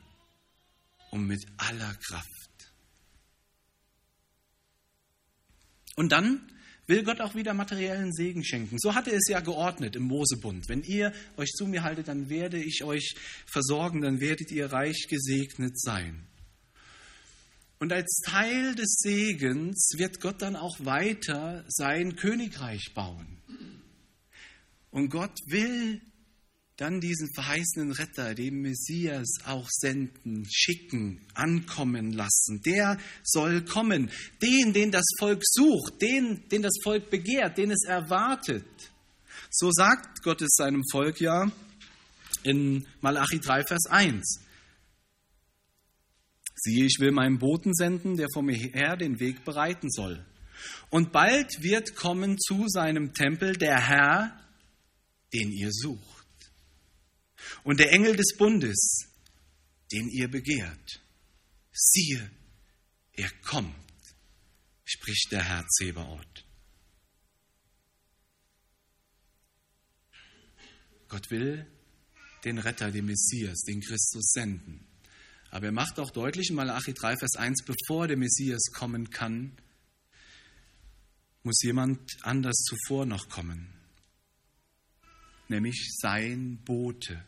und 1.11 1.27
mit 1.27 1.45
aller 1.57 1.95
Kraft. 1.95 2.73
Und 5.97 6.13
dann 6.13 6.51
will 6.87 7.03
Gott 7.03 7.21
auch 7.21 7.35
wieder 7.35 7.55
materiellen 7.55 8.13
Segen 8.13 8.45
schenken. 8.45 8.79
So 8.79 8.95
hatte 8.95 9.11
es 9.11 9.29
ja 9.29 9.41
geordnet 9.41 9.97
im 9.97 10.03
Mosebund. 10.03 10.69
Wenn 10.69 10.83
ihr 10.83 11.13
euch 11.37 11.51
zu 11.51 11.67
mir 11.67 11.83
haltet, 11.83 12.09
dann 12.09 12.29
werde 12.29 12.63
ich 12.63 12.85
euch 12.85 13.15
versorgen, 13.47 14.03
dann 14.03 14.21
werdet 14.21 14.51
ihr 14.51 14.73
reich 14.73 15.07
gesegnet 15.09 15.81
sein. 15.81 16.27
Und 17.79 17.93
als 17.93 18.21
Teil 18.25 18.75
des 18.75 18.97
Segens 18.99 19.93
wird 19.97 20.21
Gott 20.21 20.43
dann 20.43 20.57
auch 20.57 20.79
weiter 20.81 21.65
sein 21.69 22.17
Königreich 22.17 22.93
bauen. 22.95 23.39
Und 24.91 25.11
Gott 25.11 25.37
will 25.47 26.01
dann 26.77 27.01
diesen 27.01 27.29
verheißenen 27.35 27.93
Retter, 27.93 28.35
den 28.35 28.61
Messias, 28.61 29.29
auch 29.47 29.69
senden, 29.71 30.47
schicken, 30.51 31.21
ankommen 31.35 32.13
lassen. 32.13 32.63
Der 32.65 32.99
soll 33.23 33.65
kommen. 33.65 34.11
Den, 34.43 34.73
den 34.73 34.91
das 34.91 35.05
Volk 35.19 35.41
sucht, 35.45 36.03
den, 36.03 36.49
den 36.49 36.63
das 36.63 36.75
Volk 36.83 37.11
begehrt, 37.11 37.59
den 37.59 37.71
es 37.71 37.85
erwartet. 37.87 38.67
So 39.51 39.71
sagt 39.71 40.23
Gott 40.23 40.43
es 40.43 40.55
seinem 40.57 40.83
Volk 40.91 41.21
ja 41.21 41.51
in 42.43 42.87
Malachi 43.01 43.39
3, 43.39 43.63
Vers 43.65 43.87
1. 43.87 44.41
Siehe, 46.65 46.87
ich 46.87 46.99
will 46.99 47.11
meinen 47.11 47.39
Boten 47.39 47.75
senden, 47.75 48.17
der 48.17 48.29
vor 48.33 48.43
mir 48.43 48.57
her 48.57 48.97
den 48.97 49.21
Weg 49.21 49.45
bereiten 49.45 49.91
soll. 49.91 50.25
Und 50.89 51.13
bald 51.13 51.63
wird 51.63 51.95
kommen 51.95 52.39
zu 52.39 52.69
seinem 52.69 53.13
Tempel 53.13 53.55
der 53.55 53.87
Herr, 53.87 54.41
den 55.35 55.53
ihr 55.53 55.71
sucht 55.71 56.25
und 57.65 57.81
der 57.81 57.93
Engel 57.93 58.17
des 58.17 58.37
Bundes, 58.39 59.09
den 59.93 60.09
ihr 60.09 60.29
begehrt. 60.29 61.03
Siehe, 61.73 62.31
er 63.13 63.31
kommt, 63.43 63.75
spricht 64.85 65.33
der 65.33 65.45
Herr 65.45 65.67
Zebaoth. 65.69 66.47
Gott 71.09 71.31
will 71.31 71.67
den 72.45 72.59
Retter, 72.59 72.91
den 72.91 73.05
Messias, 73.05 73.63
den 73.63 73.81
Christus 73.81 74.33
senden. 74.33 74.87
Aber 75.55 75.67
er 75.67 75.73
macht 75.73 76.01
auch 76.01 76.11
deutlich 76.11 76.51
in 76.51 76.57
Malachi 76.57 76.95
3, 76.95 77.17
Vers 77.17 77.37
1, 77.37 77.63
bevor 77.65 78.09
der 78.09 78.17
Messias 78.17 78.73
kommen 78.73 79.11
kann, 79.11 79.53
muss 81.45 81.63
jemand 81.63 82.01
anders 82.23 82.57
zuvor 82.65 83.07
noch 83.07 83.29
kommen, 83.29 83.73
nämlich 85.47 85.93
sein 85.97 86.59
Bote, 86.65 87.25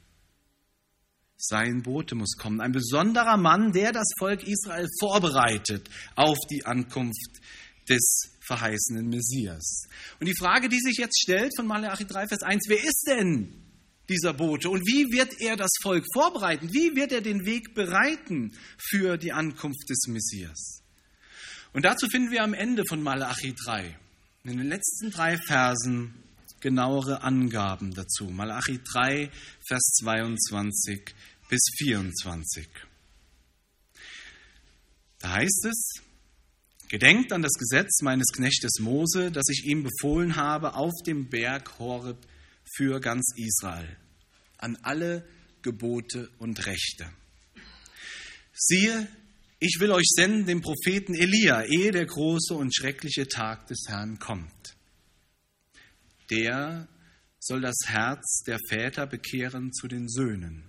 sein 1.36 1.82
Bote 1.84 2.16
muss 2.16 2.36
kommen. 2.36 2.60
Ein 2.60 2.72
besonderer 2.72 3.36
Mann, 3.36 3.70
der 3.70 3.92
das 3.92 4.08
Volk 4.18 4.42
Israel 4.42 4.88
vorbereitet 4.98 5.88
auf 6.16 6.38
die 6.50 6.66
Ankunft 6.66 7.40
des 7.88 8.32
verheißenen 8.44 9.06
Messias. 9.06 9.84
Und 10.18 10.26
die 10.26 10.36
Frage, 10.36 10.68
die 10.68 10.80
sich 10.80 10.96
jetzt 10.96 11.20
stellt 11.22 11.52
von 11.54 11.68
Malachi 11.68 12.06
3, 12.06 12.26
Vers 12.26 12.42
1, 12.42 12.64
wer 12.66 12.82
ist 12.82 13.04
denn 13.06 13.65
dieser 14.08 14.32
Bote 14.32 14.70
und 14.70 14.86
wie 14.86 15.12
wird 15.12 15.40
er 15.40 15.56
das 15.56 15.70
Volk 15.82 16.04
vorbereiten? 16.12 16.72
Wie 16.72 16.94
wird 16.94 17.12
er 17.12 17.20
den 17.20 17.44
Weg 17.44 17.74
bereiten 17.74 18.52
für 18.78 19.16
die 19.16 19.32
Ankunft 19.32 19.88
des 19.88 20.06
Messias? 20.08 20.82
Und 21.72 21.84
dazu 21.84 22.06
finden 22.08 22.30
wir 22.30 22.42
am 22.42 22.54
Ende 22.54 22.84
von 22.88 23.02
Malachi 23.02 23.54
3, 23.64 23.96
in 24.44 24.58
den 24.58 24.68
letzten 24.68 25.10
drei 25.10 25.36
Versen, 25.36 26.14
genauere 26.60 27.22
Angaben 27.22 27.92
dazu. 27.92 28.24
Malachi 28.24 28.80
3, 28.92 29.30
Vers 29.68 29.82
22 30.00 31.14
bis 31.48 31.60
24. 31.78 32.68
Da 35.18 35.32
heißt 35.32 35.66
es, 35.66 36.06
Gedenkt 36.88 37.32
an 37.32 37.42
das 37.42 37.54
Gesetz 37.54 38.00
meines 38.02 38.28
Knechtes 38.32 38.78
Mose, 38.78 39.32
das 39.32 39.48
ich 39.48 39.64
ihm 39.64 39.82
befohlen 39.82 40.36
habe 40.36 40.76
auf 40.76 40.92
dem 41.04 41.28
Berg 41.28 41.80
Horeb 41.80 42.18
für 42.74 43.00
ganz 43.00 43.32
Israel, 43.36 43.96
an 44.58 44.76
alle 44.82 45.26
Gebote 45.62 46.30
und 46.38 46.66
Rechte. 46.66 47.10
Siehe, 48.52 49.08
ich 49.58 49.78
will 49.80 49.90
euch 49.90 50.08
senden 50.08 50.46
den 50.46 50.60
Propheten 50.60 51.14
Elia, 51.14 51.62
ehe 51.62 51.90
der 51.90 52.06
große 52.06 52.54
und 52.54 52.74
schreckliche 52.74 53.26
Tag 53.26 53.66
des 53.66 53.84
Herrn 53.88 54.18
kommt. 54.18 54.76
Der 56.30 56.88
soll 57.38 57.60
das 57.60 57.78
Herz 57.86 58.42
der 58.46 58.58
Väter 58.68 59.06
bekehren 59.06 59.72
zu 59.72 59.88
den 59.88 60.08
Söhnen 60.08 60.64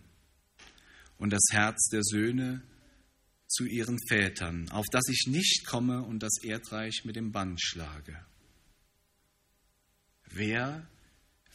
und 1.17 1.31
das 1.31 1.43
Herz 1.51 1.89
der 1.89 2.03
Söhne 2.03 2.61
zu 3.47 3.65
ihren 3.65 3.97
Vätern, 4.07 4.69
auf 4.69 4.85
dass 4.91 5.07
ich 5.09 5.25
nicht 5.27 5.65
komme 5.65 6.03
und 6.03 6.21
das 6.21 6.43
Erdreich 6.43 7.03
mit 7.05 7.15
dem 7.15 7.31
Bann 7.31 7.57
schlage. 7.57 8.25
Wer 10.29 10.87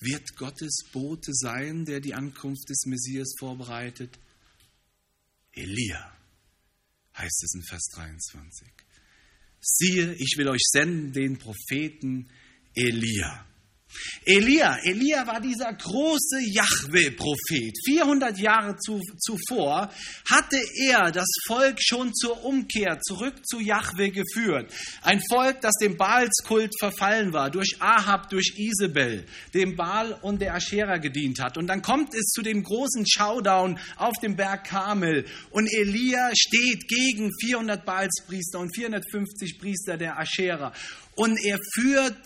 wird 0.03 0.37
Gottes 0.37 0.85
Bote 0.93 1.33
sein, 1.33 1.85
der 1.85 2.01
die 2.01 2.15
Ankunft 2.15 2.69
des 2.69 2.85
Messias 2.87 3.35
vorbereitet? 3.39 4.19
Elia, 5.53 6.17
heißt 7.17 7.45
es 7.45 7.55
in 7.55 7.63
Vers 7.63 7.89
23. 7.95 8.69
Siehe, 9.61 10.15
ich 10.15 10.35
will 10.37 10.49
euch 10.49 10.65
senden 10.65 11.13
den 11.13 11.39
Propheten 11.39 12.29
Elia. 12.75 13.47
Elia, 14.25 14.79
Elia 14.85 15.27
war 15.27 15.41
dieser 15.41 15.73
große 15.73 16.41
Jahwe-Prophet. 16.41 17.77
400 17.85 18.39
Jahre 18.39 18.77
zu, 18.77 19.01
zuvor 19.19 19.91
hatte 20.31 20.61
er 20.81 21.11
das 21.11 21.29
Volk 21.47 21.79
schon 21.81 22.15
zur 22.15 22.45
Umkehr 22.45 23.01
zurück 23.01 23.35
zu 23.45 23.61
Jahwe 23.61 24.11
geführt. 24.11 24.73
Ein 25.03 25.21
Volk, 25.29 25.61
das 25.61 25.75
dem 25.81 25.97
Baalskult 25.97 26.73
verfallen 26.79 27.33
war, 27.33 27.51
durch 27.51 27.77
Ahab, 27.81 28.29
durch 28.31 28.55
Isabel, 28.57 29.27
dem 29.55 29.77
Baal 29.77 30.17
und 30.23 30.41
der 30.41 30.55
Aschera 30.55 30.99
gedient 30.99 31.41
hat. 31.41 31.59
Und 31.59 31.67
dann 31.67 31.83
kommt 31.83 32.15
es 32.15 32.31
zu 32.31 32.43
dem 32.43 32.63
großen 32.63 33.05
Showdown 33.07 33.79
auf 33.97 34.15
dem 34.23 34.37
Berg 34.37 34.65
Karmel. 34.65 35.27
Und 35.51 35.69
Elia 35.73 36.31
steht 36.35 36.87
gegen 36.87 37.31
400 37.41 37.85
Baalspriester 37.85 38.61
und 38.61 38.75
450 38.75 39.59
Priester 39.59 39.97
der 39.97 40.19
Aschera. 40.19 40.73
Und 41.15 41.39
er 41.45 41.59
führt 41.75 42.17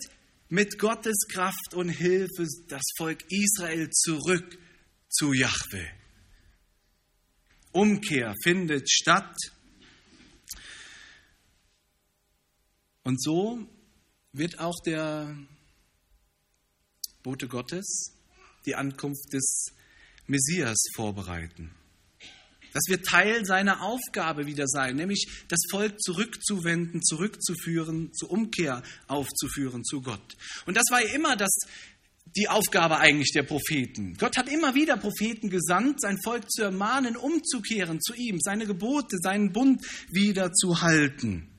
mit 0.49 0.79
Gottes 0.79 1.27
Kraft 1.31 1.73
und 1.73 1.89
Hilfe 1.89 2.45
das 2.67 2.83
Volk 2.97 3.23
Israel 3.29 3.89
zurück 3.89 4.57
zu 5.09 5.33
Jahwe. 5.33 5.85
Umkehr 7.71 8.33
findet 8.43 8.89
statt. 8.89 9.35
Und 13.03 13.21
so 13.21 13.67
wird 14.31 14.59
auch 14.59 14.79
der 14.85 15.37
Bote 17.23 17.47
Gottes 17.47 18.13
die 18.65 18.75
Ankunft 18.75 19.33
des 19.33 19.67
Messias 20.27 20.77
vorbereiten. 20.95 21.71
Das 22.77 22.89
wird 22.89 23.07
Teil 23.07 23.43
seiner 23.43 23.81
Aufgabe 23.81 24.45
wieder 24.45 24.67
sein, 24.67 24.97
nämlich 24.97 25.25
das 25.47 25.61
Volk 25.71 25.99
zurückzuwenden, 25.99 27.01
zurückzuführen, 27.01 28.13
zur 28.13 28.29
Umkehr 28.29 28.83
aufzuführen 29.07 29.83
zu 29.83 30.03
Gott. 30.03 30.37
Und 30.67 30.77
das 30.77 30.83
war 30.91 31.01
immer 31.01 31.35
das, 31.35 31.49
die 32.35 32.47
Aufgabe 32.47 32.99
eigentlich 32.99 33.31
der 33.33 33.41
Propheten. 33.41 34.13
Gott 34.19 34.37
hat 34.37 34.47
immer 34.47 34.75
wieder 34.75 34.95
Propheten 34.95 35.49
gesandt, 35.49 36.01
sein 36.01 36.19
Volk 36.23 36.51
zu 36.51 36.61
ermahnen, 36.61 37.17
umzukehren 37.17 37.99
zu 37.99 38.13
ihm, 38.13 38.37
seine 38.39 38.67
Gebote, 38.67 39.17
seinen 39.23 39.53
Bund 39.53 39.83
wieder 40.11 40.53
zu 40.53 40.79
halten. 40.79 41.49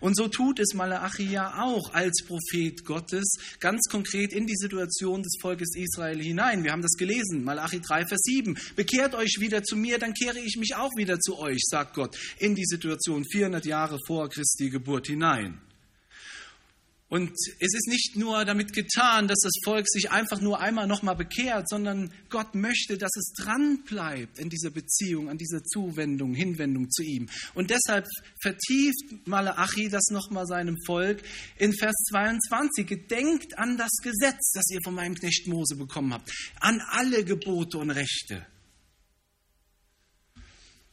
Und 0.00 0.16
so 0.16 0.28
tut 0.28 0.58
es 0.58 0.74
Malachi 0.74 1.24
ja 1.24 1.62
auch 1.62 1.92
als 1.92 2.24
Prophet 2.26 2.84
Gottes 2.84 3.34
ganz 3.60 3.82
konkret 3.90 4.32
in 4.32 4.46
die 4.46 4.56
Situation 4.56 5.22
des 5.22 5.34
Volkes 5.40 5.74
Israel 5.76 6.22
hinein. 6.22 6.64
Wir 6.64 6.72
haben 6.72 6.82
das 6.82 6.96
gelesen, 6.96 7.44
Malachi 7.44 7.80
3, 7.80 8.06
Vers 8.06 8.20
7. 8.22 8.58
Bekehrt 8.76 9.14
euch 9.14 9.36
wieder 9.40 9.62
zu 9.62 9.76
mir, 9.76 9.98
dann 9.98 10.14
kehre 10.14 10.38
ich 10.38 10.56
mich 10.58 10.74
auch 10.74 10.90
wieder 10.96 11.18
zu 11.18 11.38
euch, 11.38 11.60
sagt 11.68 11.94
Gott, 11.94 12.16
in 12.38 12.54
die 12.54 12.64
Situation 12.64 13.24
400 13.24 13.64
Jahre 13.64 13.98
vor 14.06 14.28
Christi 14.28 14.70
Geburt 14.70 15.06
hinein. 15.06 15.60
Und 17.12 17.30
es 17.60 17.74
ist 17.74 17.88
nicht 17.88 18.16
nur 18.16 18.42
damit 18.46 18.72
getan, 18.72 19.28
dass 19.28 19.38
das 19.42 19.52
Volk 19.66 19.86
sich 19.86 20.10
einfach 20.10 20.40
nur 20.40 20.60
einmal 20.60 20.86
nochmal 20.86 21.14
bekehrt, 21.14 21.68
sondern 21.68 22.10
Gott 22.30 22.54
möchte, 22.54 22.96
dass 22.96 23.10
es 23.14 23.34
dran 23.34 23.82
bleibt 23.84 24.38
in 24.38 24.48
dieser 24.48 24.70
Beziehung, 24.70 25.28
an 25.28 25.36
dieser 25.36 25.62
Zuwendung, 25.62 26.32
Hinwendung 26.32 26.90
zu 26.90 27.02
ihm. 27.02 27.28
Und 27.52 27.68
deshalb 27.68 28.06
vertieft 28.40 29.26
Malachi 29.26 29.90
das 29.90 30.06
nochmal 30.10 30.46
seinem 30.46 30.78
Volk 30.86 31.22
in 31.58 31.74
Vers 31.74 31.96
22. 32.12 32.86
Gedenkt 32.86 33.58
an 33.58 33.76
das 33.76 33.90
Gesetz, 34.02 34.52
das 34.54 34.64
ihr 34.70 34.80
von 34.82 34.94
meinem 34.94 35.14
Knecht 35.14 35.46
Mose 35.48 35.76
bekommen 35.76 36.14
habt, 36.14 36.32
an 36.60 36.80
alle 36.92 37.26
Gebote 37.26 37.76
und 37.76 37.90
Rechte. 37.90 38.46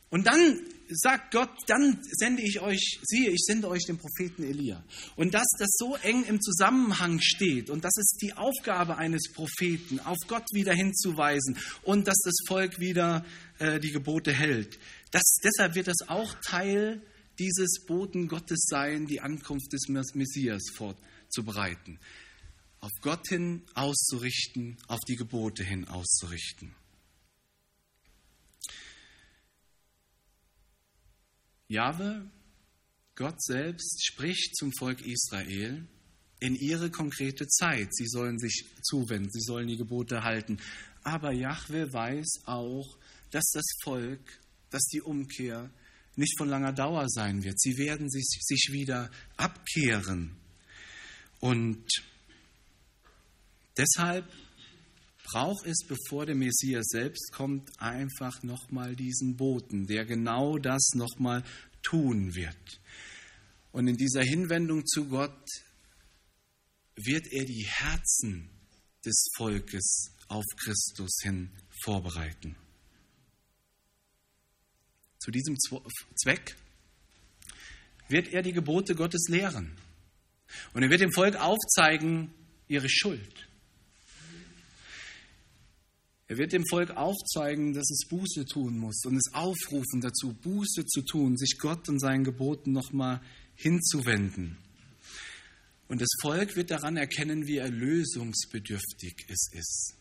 Und 0.10 0.28
dann 0.28 0.60
sagt 0.90 1.32
Gott, 1.32 1.52
dann 1.68 2.00
sende 2.12 2.42
ich 2.42 2.60
euch, 2.62 3.00
siehe, 3.04 3.30
ich 3.30 3.44
sende 3.46 3.68
euch 3.68 3.84
den 3.86 3.98
Propheten 3.98 4.44
Elia. 4.44 4.84
Und 5.16 5.34
dass 5.34 5.48
das 5.58 5.70
so 5.78 5.96
eng 5.98 6.24
im 6.24 6.42
Zusammenhang 6.42 7.20
steht 7.22 7.70
und 7.70 7.84
das 7.84 7.96
ist 7.98 8.20
die 8.22 8.34
Aufgabe 8.34 8.98
eines 8.98 9.32
Propheten, 9.34 10.00
auf 10.00 10.18
Gott 10.28 10.46
wieder 10.54 10.74
hinzuweisen 10.74 11.58
und 11.84 12.08
dass 12.08 12.18
das 12.24 12.36
Volk 12.48 12.80
wieder 12.80 13.26
äh, 13.60 13.80
die 13.80 13.92
Gebote 13.92 14.34
hält. 14.34 14.80
Das, 15.12 15.38
deshalb 15.44 15.76
wird 15.76 15.88
das 15.88 16.08
auch 16.08 16.34
Teil 16.42 17.02
dieses 17.40 17.86
Boten 17.86 18.28
Gottes 18.28 18.66
sein, 18.68 19.08
die 19.08 19.22
Ankunft 19.22 19.72
des 19.72 19.88
Messias 19.88 20.64
vorzubereiten. 20.74 22.00
Auf 22.82 22.92
Gott 23.02 23.28
hin 23.28 23.64
auszurichten, 23.74 24.78
auf 24.88 25.00
die 25.08 25.16
Gebote 25.16 25.64
hin 25.64 25.88
auszurichten. 25.88 26.74
Jahwe, 31.70 32.28
Gott 33.14 33.42
selbst, 33.44 34.04
spricht 34.04 34.56
zum 34.58 34.72
Volk 34.74 35.06
Israel 35.06 35.88
in 36.40 36.56
ihre 36.56 36.90
konkrete 36.90 37.48
Zeit. 37.48 37.94
Sie 37.94 38.08
sollen 38.08 38.40
sich 38.40 38.66
zuwenden, 38.82 39.30
sie 39.30 39.42
sollen 39.42 39.68
die 39.68 39.78
Gebote 39.78 40.24
halten. 40.24 40.60
Aber 41.04 41.32
Jahwe 41.32 41.94
weiß 41.94 42.44
auch, 42.46 42.98
dass 43.30 43.52
das 43.54 43.66
Volk, 43.84 44.40
dass 44.72 44.84
die 44.86 45.02
Umkehr 45.02 45.70
nicht 46.16 46.38
von 46.40 46.50
langer 46.50 46.74
Dauer 46.74 47.08
sein 47.08 47.44
wird. 47.44 47.60
Sie 47.62 47.78
werden 47.78 48.10
sich, 48.10 48.26
sich 48.42 48.70
wieder 48.72 49.12
abkehren. 49.38 50.36
Und 51.40 51.86
deshalb 53.78 54.28
braucht 55.32 55.66
es, 55.66 55.86
bevor 55.88 56.26
der 56.26 56.36
Messias 56.36 56.88
selbst 56.88 57.32
kommt, 57.32 57.70
einfach 57.80 58.42
nochmal 58.44 58.96
diesen 58.96 59.36
Boten, 59.38 59.86
der 59.88 60.06
genau 60.06 60.58
das 60.58 60.92
nochmal 60.96 61.44
tun 61.84 62.36
wird. 62.36 62.82
Und 63.72 63.88
in 63.88 63.98
dieser 63.98 64.22
Hinwendung 64.22 64.86
zu 64.86 65.08
Gott 65.08 65.46
wird 66.96 67.28
er 67.32 67.46
die 67.46 67.66
Herzen 67.68 68.50
des 69.06 69.28
Volkes 69.36 70.12
auf 70.28 70.46
Christus 70.58 71.20
hin 71.22 71.50
vorbereiten. 71.84 72.56
Zu 75.20 75.32
diesem 75.32 75.56
Zweck 75.60 76.56
wird 78.08 78.30
er 78.30 78.42
die 78.42 78.54
Gebote 78.54 78.96
Gottes 78.96 79.28
lehren. 79.30 79.78
Und 80.74 80.82
er 80.82 80.90
wird 80.90 81.02
dem 81.02 81.12
Volk 81.12 81.36
aufzeigen 81.36 82.34
ihre 82.68 82.90
Schuld. 82.90 83.49
Er 86.30 86.38
wird 86.38 86.54
dem 86.54 86.64
Volk 86.70 86.92
aufzeigen, 86.92 87.74
dass 87.74 87.90
es 87.90 88.08
Buße 88.08 88.46
tun 88.46 88.78
muss 88.78 89.04
und 89.04 89.16
es 89.18 89.34
aufrufen 89.34 90.00
dazu, 90.00 90.32
Buße 90.34 90.86
zu 90.86 91.02
tun, 91.02 91.36
sich 91.36 91.58
Gott 91.58 91.90
und 91.90 92.00
seinen 92.00 92.24
Geboten 92.24 92.72
nochmal 92.72 93.20
hinzuwenden. 93.56 94.56
Und 95.88 96.02
das 96.02 96.10
Volk 96.22 96.56
wird 96.56 96.70
daran 96.70 96.98
erkennen, 96.98 97.48
wie 97.48 97.58
erlösungsbedürftig 97.58 99.26
es 99.28 99.50
ist. 99.54 99.96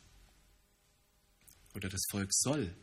Oder 1.74 1.88
das 1.88 2.02
Volk 2.10 2.28
soll 2.30 2.76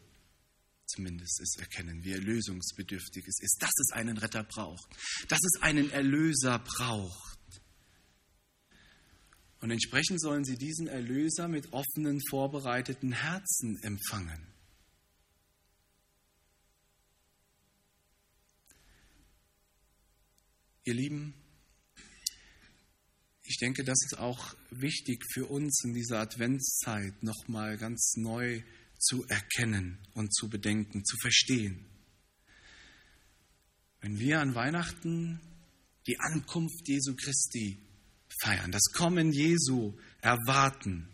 zumindest 0.87 1.39
es 1.39 1.55
erkennen, 1.59 2.03
wie 2.03 2.13
erlösungsbedürftig 2.13 3.25
es 3.27 3.39
ist, 3.41 3.57
dass 3.59 3.73
es 3.79 3.91
einen 3.91 4.17
Retter 4.17 4.43
braucht, 4.43 4.89
dass 5.29 5.39
es 5.43 5.61
einen 5.61 5.91
Erlöser 5.91 6.57
braucht. 6.57 7.34
Und 9.65 9.71
entsprechend 9.71 10.21
sollen 10.21 10.45
sie 10.45 10.57
diesen 10.57 10.85
Erlöser 10.85 11.47
mit 11.47 11.73
offenen, 11.73 12.21
vorbereiteten 12.29 13.13
Herzen 13.13 13.81
empfangen. 13.81 14.45
Ihr 20.83 20.93
Lieben, 20.93 21.33
ich 23.41 23.57
denke, 23.57 23.83
das 23.83 23.97
ist 24.05 24.19
auch 24.19 24.55
wichtig 24.69 25.25
für 25.33 25.47
uns 25.47 25.83
in 25.83 25.95
dieser 25.95 26.19
Adventszeit 26.19 27.23
nochmal 27.23 27.79
ganz 27.79 28.17
neu 28.17 28.61
zu 28.99 29.25
erkennen 29.29 29.97
und 30.13 30.31
zu 30.31 30.47
bedenken, 30.47 31.03
zu 31.03 31.17
verstehen. 31.17 31.83
Wenn 33.99 34.19
wir 34.19 34.41
an 34.41 34.53
Weihnachten 34.53 35.41
die 36.05 36.19
Ankunft 36.19 36.87
Jesu 36.87 37.15
Christi 37.15 37.79
feiern, 38.41 38.71
das 38.71 38.91
Kommen 38.93 39.31
Jesu 39.31 39.97
erwarten, 40.21 41.07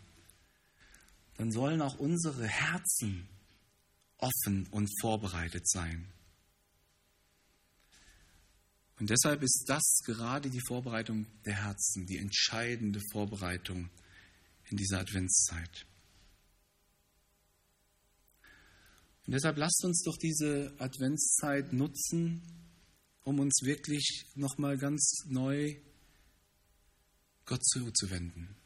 dann 1.36 1.50
sollen 1.50 1.82
auch 1.82 1.98
unsere 1.98 2.46
Herzen 2.46 3.28
offen 4.18 4.66
und 4.70 4.88
vorbereitet 5.00 5.68
sein. 5.68 6.12
Und 8.98 9.10
deshalb 9.10 9.42
ist 9.42 9.64
das 9.66 10.00
gerade 10.04 10.48
die 10.48 10.60
Vorbereitung 10.68 11.26
der 11.44 11.64
Herzen, 11.64 12.06
die 12.06 12.18
entscheidende 12.18 13.00
Vorbereitung 13.10 13.90
in 14.70 14.76
dieser 14.76 15.00
Adventszeit. 15.00 15.86
Und 19.26 19.32
deshalb 19.32 19.56
lasst 19.56 19.84
uns 19.84 20.02
doch 20.02 20.16
diese 20.16 20.74
Adventszeit 20.78 21.72
nutzen, 21.72 22.42
um 23.24 23.40
uns 23.40 23.62
wirklich 23.64 24.26
nochmal 24.34 24.78
ganz 24.78 25.24
neu 25.26 25.74
Gott 27.44 27.64
zuzuwenden, 27.64 28.56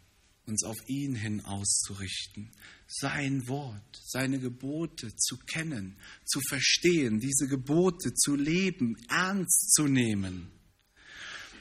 uns 0.46 0.64
auf 0.64 0.76
ihn 0.86 1.14
hin 1.14 1.40
auszurichten, 1.44 2.52
sein 2.86 3.46
Wort, 3.48 4.00
seine 4.04 4.38
Gebote 4.38 5.14
zu 5.16 5.36
kennen, 5.38 5.96
zu 6.24 6.40
verstehen, 6.48 7.18
diese 7.18 7.48
Gebote 7.48 8.14
zu 8.14 8.36
leben, 8.36 8.96
ernst 9.08 9.72
zu 9.72 9.86
nehmen. 9.86 10.50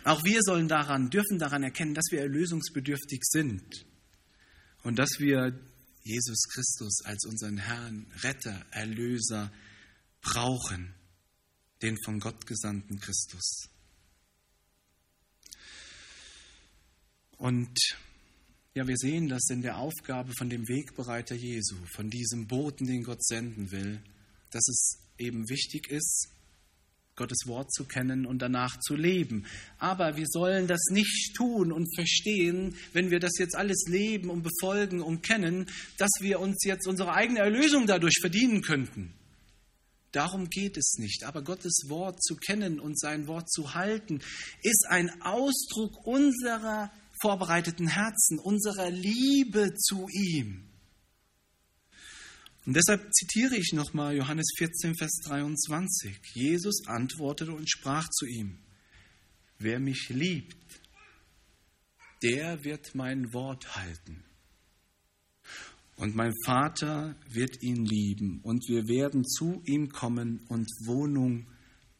Auch 0.04 0.24
wir 0.24 0.40
sollen 0.44 0.68
daran, 0.68 1.10
dürfen 1.10 1.40
daran 1.40 1.64
erkennen, 1.64 1.96
dass 1.96 2.06
wir 2.12 2.20
erlösungsbedürftig 2.20 3.22
sind 3.24 3.86
und 4.84 5.00
dass 5.00 5.18
wir 5.18 5.60
Jesus 6.04 6.44
Christus 6.54 7.02
als 7.06 7.26
unseren 7.26 7.58
Herrn, 7.58 8.06
Retter, 8.22 8.64
Erlöser 8.70 9.52
brauchen, 10.22 10.94
den 11.82 11.98
von 12.06 12.20
Gott 12.20 12.46
gesandten 12.46 13.00
Christus. 13.00 13.70
Und 17.46 17.78
ja, 18.74 18.88
wir 18.88 18.98
sehen 18.98 19.28
das 19.28 19.52
in 19.52 19.62
der 19.62 19.78
Aufgabe 19.78 20.34
von 20.36 20.50
dem 20.50 20.68
Wegbereiter 20.68 21.36
Jesu, 21.36 21.76
von 21.94 22.10
diesem 22.10 22.48
Boten, 22.48 22.88
den 22.88 23.04
Gott 23.04 23.24
senden 23.24 23.72
will, 23.72 24.02
dass 24.50 24.68
es 24.68 24.98
eben 25.20 25.48
wichtig 25.48 25.92
ist, 25.92 26.30
Gottes 27.16 27.46
Wort 27.46 27.72
zu 27.72 27.86
kennen 27.86 28.26
und 28.26 28.42
danach 28.42 28.80
zu 28.80 28.96
leben. 28.96 29.46
Aber 29.78 30.18
wir 30.18 30.26
sollen 30.28 30.66
das 30.66 30.88
nicht 30.90 31.36
tun 31.36 31.72
und 31.72 31.88
verstehen, 31.96 32.76
wenn 32.94 33.12
wir 33.12 33.20
das 33.20 33.38
jetzt 33.38 33.56
alles 33.56 33.86
leben 33.90 34.32
und 34.32 34.42
befolgen 34.42 35.04
und 35.04 35.22
kennen, 35.22 35.68
dass 36.00 36.10
wir 36.22 36.40
uns 36.40 36.64
jetzt 36.66 36.88
unsere 36.88 37.14
eigene 37.14 37.42
Erlösung 37.42 37.86
dadurch 37.86 38.18
verdienen 38.22 38.64
könnten. 38.64 39.14
Darum 40.12 40.50
geht 40.50 40.78
es 40.78 40.96
nicht. 40.98 41.24
Aber 41.26 41.44
Gottes 41.44 41.84
Wort 41.90 42.24
zu 42.24 42.38
kennen 42.38 42.80
und 42.80 43.00
sein 43.00 43.28
Wort 43.28 43.52
zu 43.52 43.76
halten, 43.76 44.22
ist 44.64 44.88
ein 44.90 45.22
Ausdruck 45.22 46.08
unserer 46.08 46.90
vorbereiteten 47.22 47.88
Herzen, 47.88 48.40
unserer 48.40 48.90
Liebe 48.90 49.74
zu 49.76 50.08
ihm. 50.10 50.70
Und 52.66 52.76
deshalb 52.76 53.14
zitiere 53.14 53.56
ich 53.56 53.74
nochmal 53.74 54.16
Johannes 54.16 54.48
14, 54.58 54.96
Vers 54.96 55.20
23. 55.26 56.18
Jesus 56.34 56.88
antwortete 56.88 57.52
und 57.52 57.70
sprach 57.70 58.10
zu 58.10 58.26
ihm, 58.26 58.58
wer 59.60 59.80
mich 59.80 60.10
liebt, 60.10 60.82
der 62.24 62.64
wird 62.64 62.96
mein 62.96 63.34
Wort 63.34 63.76
halten. 63.76 64.24
Und 65.98 66.16
mein 66.16 66.34
Vater 66.44 67.16
wird 67.30 67.62
ihn 67.62 67.86
lieben 67.86 68.42
und 68.42 68.68
wir 68.68 68.88
werden 68.88 69.24
zu 69.26 69.62
ihm 69.66 69.90
kommen 69.90 70.46
und 70.50 70.68
Wohnung 70.86 71.48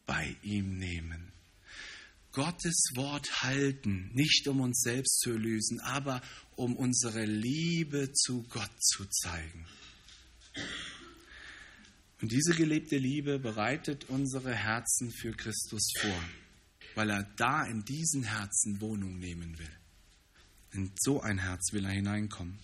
bei 0.04 0.36
ihm 0.42 0.76
nehmen. 0.76 1.32
Gottes 2.36 2.90
Wort 2.96 3.44
halten, 3.44 4.10
nicht 4.12 4.46
um 4.46 4.60
uns 4.60 4.82
selbst 4.82 5.20
zu 5.20 5.30
erlösen, 5.30 5.80
aber 5.80 6.20
um 6.54 6.76
unsere 6.76 7.24
Liebe 7.24 8.12
zu 8.12 8.42
Gott 8.50 8.70
zu 8.78 9.06
zeigen. 9.06 9.66
Und 12.20 12.30
diese 12.30 12.54
gelebte 12.54 12.98
Liebe 12.98 13.38
bereitet 13.38 14.10
unsere 14.10 14.54
Herzen 14.54 15.10
für 15.12 15.32
Christus 15.32 15.90
vor, 15.98 16.24
weil 16.94 17.08
er 17.08 17.22
da 17.36 17.64
in 17.64 17.86
diesen 17.86 18.24
Herzen 18.24 18.82
Wohnung 18.82 19.18
nehmen 19.18 19.58
will. 19.58 19.72
In 20.72 20.92
so 20.96 21.22
ein 21.22 21.38
Herz 21.38 21.72
will 21.72 21.86
er 21.86 21.92
hineinkommen. 21.92 22.58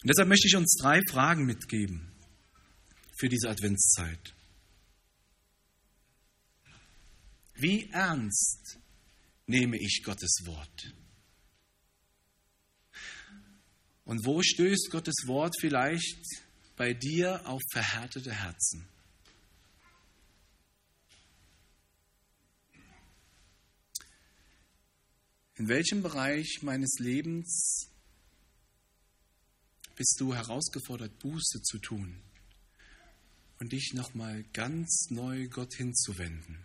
Und 0.00 0.08
deshalb 0.08 0.28
möchte 0.28 0.46
ich 0.46 0.54
uns 0.54 0.76
drei 0.80 1.00
Fragen 1.10 1.44
mitgeben 1.44 2.12
für 3.18 3.28
diese 3.28 3.50
Adventszeit. 3.50 4.32
Wie 7.56 7.90
ernst 7.90 8.77
nehme 9.48 9.78
ich 9.78 10.02
Gottes 10.04 10.42
Wort? 10.44 10.94
Und 14.04 14.24
wo 14.24 14.42
stößt 14.42 14.90
Gottes 14.90 15.26
Wort 15.26 15.54
vielleicht 15.58 16.24
bei 16.76 16.94
dir 16.94 17.46
auf 17.46 17.60
verhärtete 17.72 18.32
Herzen? 18.32 18.88
In 25.56 25.66
welchem 25.66 26.02
Bereich 26.02 26.60
meines 26.62 26.98
Lebens 27.00 27.90
bist 29.96 30.16
du 30.20 30.32
herausgefordert, 30.32 31.18
Buße 31.18 31.60
zu 31.62 31.78
tun 31.78 32.22
und 33.58 33.72
dich 33.72 33.92
nochmal 33.94 34.44
ganz 34.52 35.08
neu 35.10 35.48
Gott 35.48 35.74
hinzuwenden? 35.74 36.64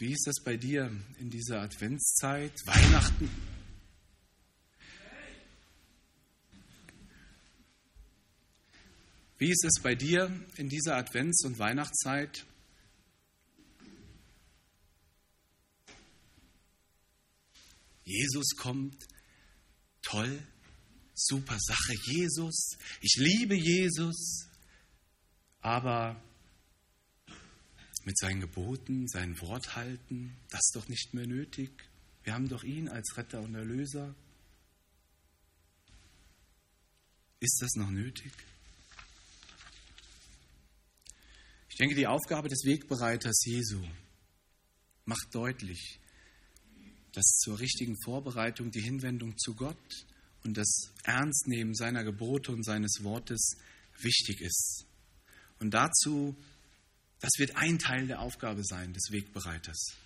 Wie 0.00 0.12
ist 0.12 0.26
das 0.26 0.42
bei 0.42 0.56
dir 0.56 0.90
in 1.18 1.28
dieser 1.28 1.60
Adventszeit, 1.60 2.54
Weihnachten? 2.64 3.28
Wie 9.36 9.50
ist 9.50 9.62
es 9.62 9.82
bei 9.82 9.94
dir 9.94 10.34
in 10.56 10.70
dieser 10.70 10.96
Advents- 10.96 11.44
und 11.44 11.58
Weihnachtszeit? 11.58 12.46
Jesus 18.02 18.56
kommt, 18.56 19.06
toll, 20.00 20.42
super 21.12 21.58
Sache, 21.60 21.94
Jesus, 22.06 22.70
ich 23.02 23.16
liebe 23.18 23.54
Jesus, 23.54 24.48
aber 25.60 26.18
mit 28.04 28.18
seinen 28.18 28.40
Geboten, 28.40 29.08
sein 29.08 29.40
Wort 29.40 29.76
halten, 29.76 30.36
das 30.50 30.60
ist 30.60 30.76
doch 30.76 30.88
nicht 30.88 31.14
mehr 31.14 31.26
nötig. 31.26 31.70
Wir 32.24 32.34
haben 32.34 32.48
doch 32.48 32.62
ihn 32.62 32.88
als 32.88 33.16
Retter 33.16 33.40
und 33.40 33.54
Erlöser. 33.54 34.14
Ist 37.40 37.58
das 37.60 37.74
noch 37.76 37.90
nötig? 37.90 38.32
Ich 41.70 41.76
denke, 41.76 41.94
die 41.94 42.06
Aufgabe 42.06 42.48
des 42.48 42.64
Wegbereiters 42.64 43.42
Jesu 43.44 43.82
macht 45.06 45.34
deutlich, 45.34 45.98
dass 47.12 47.24
zur 47.38 47.58
richtigen 47.58 47.96
Vorbereitung 48.04 48.70
die 48.70 48.82
Hinwendung 48.82 49.36
zu 49.38 49.54
Gott 49.54 50.06
und 50.44 50.56
das 50.56 50.92
Ernstnehmen 51.04 51.74
seiner 51.74 52.04
Gebote 52.04 52.52
und 52.52 52.64
seines 52.64 53.02
Wortes 53.02 53.56
wichtig 53.98 54.40
ist. 54.40 54.86
Und 55.58 55.72
dazu 55.72 56.36
das 57.20 57.30
wird 57.38 57.56
ein 57.56 57.78
Teil 57.78 58.06
der 58.06 58.20
Aufgabe 58.20 58.64
sein 58.64 58.92
des 58.92 59.10
Wegbereiters. 59.10 59.96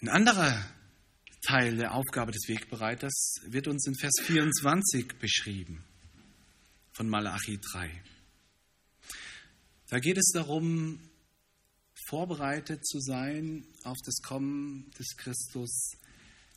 Ein 0.00 0.08
anderer 0.08 0.64
Teil 1.42 1.76
der 1.76 1.94
Aufgabe 1.94 2.30
des 2.30 2.48
Wegbereiters 2.48 3.40
wird 3.46 3.66
uns 3.66 3.86
in 3.86 3.96
Vers 3.96 4.14
24 4.22 5.18
beschrieben 5.18 5.84
von 6.92 7.08
Malachi 7.08 7.58
3. 7.58 8.02
Da 9.88 9.98
geht 9.98 10.18
es 10.18 10.30
darum, 10.32 11.00
vorbereitet 12.08 12.86
zu 12.86 13.00
sein 13.00 13.66
auf 13.82 13.96
das 14.04 14.16
Kommen 14.22 14.90
des 14.98 15.16
Christus, 15.16 15.92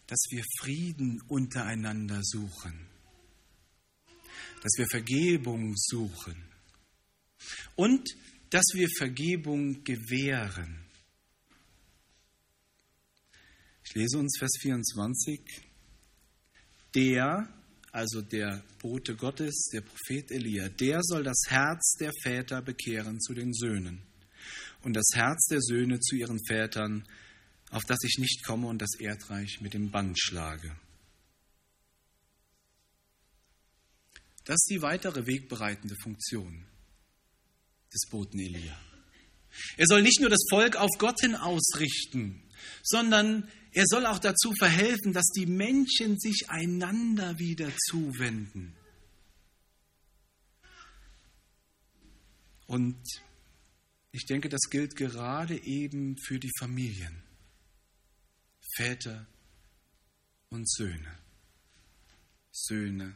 dass 0.08 0.20
wir 0.30 0.44
Frieden 0.60 1.22
untereinander 1.28 2.20
suchen, 2.22 2.91
dass 4.62 4.72
wir 4.78 4.88
Vergebung 4.88 5.74
suchen 5.76 6.44
und 7.76 8.08
dass 8.50 8.66
wir 8.74 8.88
Vergebung 8.98 9.84
gewähren. 9.84 10.78
Ich 13.86 13.96
lese 13.96 14.20
uns 14.20 14.38
Vers 14.38 14.52
24. 14.62 15.42
Der, 16.96 17.48
also 17.92 18.22
der 18.22 18.64
Bote 18.80 19.16
Gottes, 19.16 19.70
der 19.74 19.82
Prophet 19.82 20.32
Elia, 20.32 20.70
der 20.70 21.00
soll 21.02 21.24
das 21.24 21.42
Herz 21.48 21.96
der 22.00 22.12
Väter 22.22 22.62
bekehren 22.62 23.20
zu 23.22 23.34
den 23.34 23.54
Söhnen 23.54 24.02
und 24.84 24.94
das 24.94 25.10
Herz 25.14 25.46
der 25.48 25.62
Söhne 25.62 26.00
zu 26.00 26.16
ihren 26.16 26.40
Vätern, 26.46 27.08
auf 27.70 27.84
das 27.86 28.00
ich 28.04 28.18
nicht 28.18 28.44
komme 28.46 28.68
und 28.68 28.82
das 28.82 29.00
Erdreich 29.00 29.60
mit 29.62 29.74
dem 29.74 29.92
Band 29.92 30.20
schlage. 30.20 30.76
Das 34.46 34.56
ist 34.56 34.70
die 34.70 34.82
weitere 34.82 35.26
wegbereitende 35.28 35.96
Funktion 36.02 36.66
des 37.94 38.10
Boten 38.10 38.40
Elia. 38.40 38.78
Er 39.78 39.86
soll 39.88 40.02
nicht 40.02 40.22
nur 40.22 40.30
das 40.30 40.44
Volk 40.50 40.76
auf 40.76 40.90
Gott 40.98 41.20
hin 41.22 41.36
ausrichten, 41.36 42.42
sondern 42.84 43.50
er 43.74 43.84
soll 43.86 44.06
auch 44.06 44.20
dazu 44.20 44.52
verhelfen, 44.58 45.14
dass 45.14 45.28
die 45.36 45.46
Menschen 45.46 46.20
sich 46.20 46.50
einander 46.50 47.38
wieder 47.38 47.72
zuwenden. 47.90 48.76
Und 52.68 53.02
ich 54.12 54.26
denke, 54.26 54.50
das 54.50 54.70
gilt 54.70 54.96
gerade 54.96 55.62
eben 55.64 56.18
für 56.18 56.40
die 56.40 56.52
Familien, 56.58 57.24
Väter 58.76 59.28
und 60.50 60.70
Söhne, 60.70 61.18
Söhne 62.52 63.14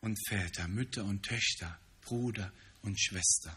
und 0.00 0.18
Väter, 0.28 0.68
Mütter 0.68 1.04
und 1.04 1.22
Töchter, 1.22 1.78
Bruder 2.02 2.52
und 2.82 2.98
Schwester. 3.00 3.56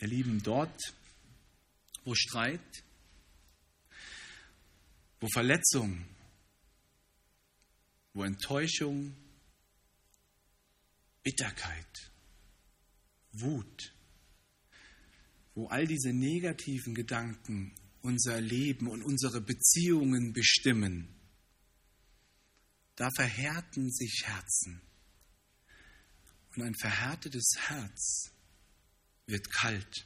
Ihr 0.00 0.08
Lieben, 0.08 0.42
dort, 0.42 0.80
wo 2.04 2.14
Streit, 2.14 2.84
wo 5.20 5.28
Verletzung, 5.28 6.06
wo 8.12 8.22
Enttäuschung, 8.22 9.16
Bitterkeit, 11.22 12.12
Wut, 13.32 13.92
wo 15.54 15.66
all 15.66 15.86
diese 15.86 16.12
negativen 16.12 16.94
Gedanken 16.94 17.74
unser 18.02 18.40
Leben 18.40 18.86
und 18.86 19.02
unsere 19.02 19.40
Beziehungen 19.40 20.32
bestimmen, 20.32 21.17
da 22.98 23.10
verhärten 23.14 23.92
sich 23.92 24.24
Herzen. 24.24 24.82
Und 26.56 26.62
ein 26.62 26.74
verhärtetes 26.74 27.52
Herz 27.56 28.32
wird 29.26 29.48
kalt. 29.52 30.04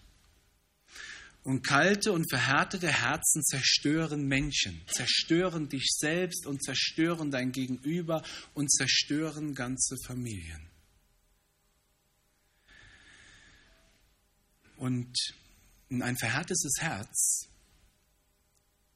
Und 1.43 1.63
kalte 1.63 2.13
und 2.13 2.29
verhärtete 2.29 2.89
Herzen 2.89 3.43
zerstören 3.45 4.29
Menschen, 4.29 4.83
zerstören 4.89 5.71
dich 5.71 5.87
selbst 5.99 6.47
und 6.47 6.63
zerstören 6.63 7.31
dein 7.31 7.51
Gegenüber 7.51 8.23
und 8.53 8.71
zerstören 8.71 9.55
ganze 9.55 9.97
Familien. 10.07 10.69
Und 14.77 15.17
in 15.89 16.03
ein 16.03 16.19
verhärtetes 16.19 16.75
Herz 16.79 17.49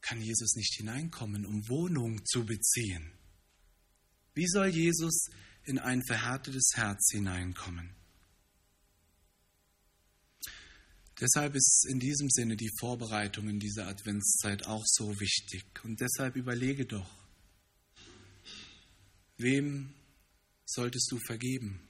kann 0.02 0.20
Jesus 0.20 0.54
nicht 0.54 0.74
hineinkommen, 0.76 1.46
um 1.46 1.66
Wohnung 1.70 2.22
zu 2.26 2.44
beziehen. 2.44 3.10
Wie 4.36 4.46
soll 4.46 4.68
Jesus 4.68 5.30
in 5.64 5.78
ein 5.78 6.02
verhärtetes 6.04 6.72
Herz 6.74 7.08
hineinkommen? 7.10 7.96
Deshalb 11.18 11.54
ist 11.54 11.86
in 11.88 11.98
diesem 11.98 12.28
Sinne 12.28 12.54
die 12.54 12.70
Vorbereitung 12.78 13.48
in 13.48 13.58
dieser 13.58 13.86
Adventszeit 13.86 14.66
auch 14.66 14.84
so 14.84 15.18
wichtig. 15.18 15.64
Und 15.84 15.98
deshalb 16.02 16.36
überlege 16.36 16.84
doch, 16.84 17.10
wem 19.38 19.94
solltest 20.66 21.10
du 21.10 21.18
vergeben? 21.26 21.80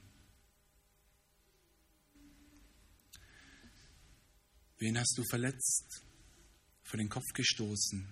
Wen 4.77 4.97
hast 4.97 5.17
du 5.17 5.23
verletzt, 5.29 6.01
vor 6.83 6.97
den 6.97 7.09
Kopf 7.09 7.27
gestoßen? 7.33 8.07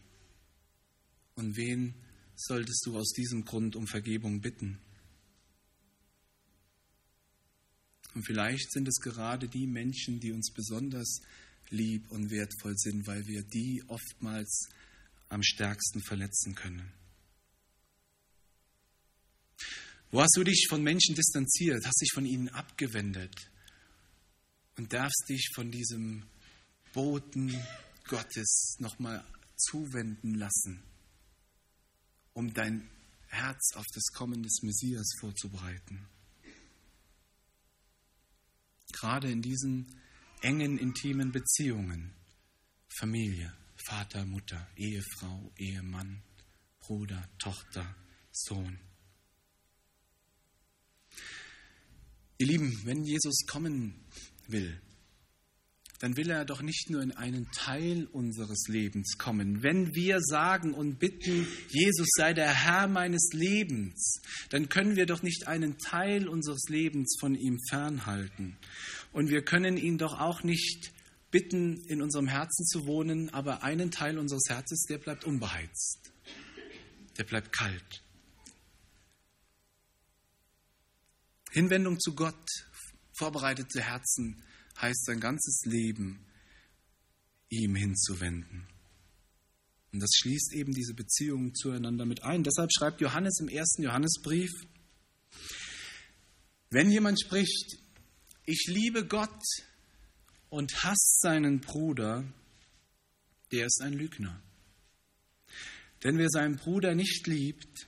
Und 1.35 1.55
wen 1.55 1.95
solltest 2.35 2.85
du 2.85 2.97
aus 2.97 3.11
diesem 3.11 3.45
Grund 3.45 3.75
um 3.75 3.87
Vergebung 3.87 4.41
bitten? 4.41 4.79
Und 8.13 8.23
vielleicht 8.23 8.71
sind 8.71 8.87
es 8.87 8.95
gerade 9.01 9.49
die 9.49 9.67
Menschen, 9.67 10.19
die 10.19 10.31
uns 10.31 10.51
besonders 10.51 11.21
lieb 11.69 12.09
und 12.11 12.31
wertvoll 12.31 12.75
sind, 12.77 13.05
weil 13.07 13.25
wir 13.27 13.43
die 13.43 13.83
oftmals 13.87 14.69
am 15.29 15.43
stärksten 15.43 16.01
verletzen 16.01 16.55
können. 16.55 16.91
Wo 20.11 20.21
hast 20.21 20.37
du 20.37 20.43
dich 20.43 20.67
von 20.69 20.81
Menschen 20.81 21.15
distanziert, 21.15 21.85
hast 21.85 22.01
dich 22.01 22.11
von 22.13 22.25
ihnen 22.25 22.47
abgewendet 22.49 23.51
und 24.77 24.93
darfst 24.93 25.25
dich 25.27 25.49
von 25.53 25.71
diesem 25.71 26.23
Boten 26.93 27.53
Gottes 28.07 28.77
nochmal 28.79 29.25
zuwenden 29.57 30.35
lassen, 30.35 30.81
um 32.35 32.53
dein 32.53 32.87
Herz 33.27 33.71
auf 33.75 33.85
das 33.93 34.05
Kommen 34.13 34.43
des 34.43 34.61
Messias 34.61 35.09
vorzubereiten? 35.19 36.07
Gerade 38.91 39.31
in 39.31 39.41
diesen 39.41 39.99
engen, 40.41 40.77
intimen 40.77 41.31
Beziehungen, 41.31 42.13
Familie, 42.99 43.51
Vater, 43.87 44.25
Mutter, 44.25 44.67
Ehefrau, 44.75 45.51
Ehemann, 45.57 46.21
Bruder, 46.79 47.27
Tochter, 47.39 47.95
Sohn. 48.31 48.79
Ihr 52.37 52.47
Lieben, 52.47 52.81
wenn 52.85 53.03
Jesus 53.05 53.45
kommen 53.47 53.95
will, 54.47 54.81
dann 55.99 56.17
will 56.17 56.29
er 56.29 56.45
doch 56.45 56.61
nicht 56.61 56.89
nur 56.89 57.01
in 57.01 57.11
einen 57.11 57.49
Teil 57.51 58.07
unseres 58.11 58.67
Lebens 58.67 59.17
kommen. 59.17 59.63
Wenn 59.63 59.95
wir 59.95 60.19
sagen 60.21 60.73
und 60.73 60.99
bitten, 60.99 61.47
Jesus 61.69 62.07
sei 62.15 62.33
der 62.33 62.53
Herr 62.53 62.87
meines 62.87 63.29
Lebens, 63.33 64.21
dann 64.49 64.69
können 64.69 64.95
wir 64.95 65.05
doch 65.05 65.23
nicht 65.23 65.47
einen 65.47 65.77
Teil 65.77 66.27
unseres 66.27 66.67
Lebens 66.69 67.15
von 67.19 67.35
ihm 67.35 67.59
fernhalten. 67.69 68.57
Und 69.13 69.29
wir 69.29 69.43
können 69.43 69.77
ihn 69.77 69.97
doch 69.97 70.19
auch 70.19 70.43
nicht 70.43 70.91
bitten, 71.31 71.77
in 71.87 72.01
unserem 72.01 72.27
Herzen 72.27 72.65
zu 72.65 72.85
wohnen, 72.85 73.29
aber 73.33 73.63
einen 73.63 73.91
Teil 73.91 74.17
unseres 74.17 74.43
Herzens, 74.49 74.85
der 74.87 74.97
bleibt 74.97 75.25
unbeheizt. 75.25 76.11
Der 77.17 77.23
bleibt 77.23 77.51
kalt. 77.53 78.03
Hinwendung 81.51 81.99
zu 82.01 82.15
Gott, 82.15 82.45
vorbereitete 83.17 83.81
Herzen, 83.81 84.43
heißt 84.81 85.05
sein 85.05 85.19
ganzes 85.19 85.61
Leben 85.65 86.25
ihm 87.49 87.75
hinzuwenden. 87.75 88.67
Und 89.91 90.01
das 90.01 90.11
schließt 90.17 90.53
eben 90.53 90.73
diese 90.73 90.93
Beziehungen 90.93 91.55
zueinander 91.55 92.05
mit 92.05 92.23
ein. 92.23 92.43
Deshalb 92.43 92.69
schreibt 92.73 92.99
Johannes 92.99 93.39
im 93.39 93.47
ersten 93.47 93.83
Johannesbrief, 93.83 94.51
wenn 96.69 96.91
jemand 96.91 97.21
spricht, 97.21 97.77
ich 98.45 98.65
liebe 98.67 99.05
Gott 99.05 99.41
und 100.49 100.83
hasst 100.83 101.21
seinen 101.21 101.61
Bruder, 101.61 102.25
der 103.51 103.65
ist 103.67 103.81
ein 103.81 103.93
Lügner. 103.93 104.41
Denn 106.03 106.17
wer 106.17 106.29
seinen 106.29 106.57
Bruder 106.57 106.93
nicht 106.93 107.25
liebt, 107.27 107.87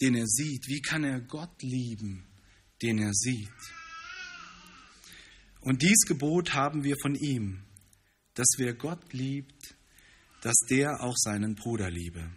den 0.00 0.14
er 0.14 0.26
sieht, 0.26 0.66
wie 0.66 0.80
kann 0.80 1.04
er 1.04 1.20
Gott 1.20 1.62
lieben, 1.62 2.26
den 2.82 2.98
er 2.98 3.12
sieht? 3.14 3.48
Und 5.66 5.82
dies 5.82 6.02
Gebot 6.06 6.54
haben 6.54 6.84
wir 6.84 6.94
von 7.02 7.16
ihm, 7.16 7.58
dass 8.34 8.46
wer 8.56 8.72
Gott 8.72 9.12
liebt, 9.12 9.74
dass 10.40 10.54
der 10.70 11.02
auch 11.02 11.16
seinen 11.16 11.56
Bruder 11.56 11.90
liebe. 11.90 12.30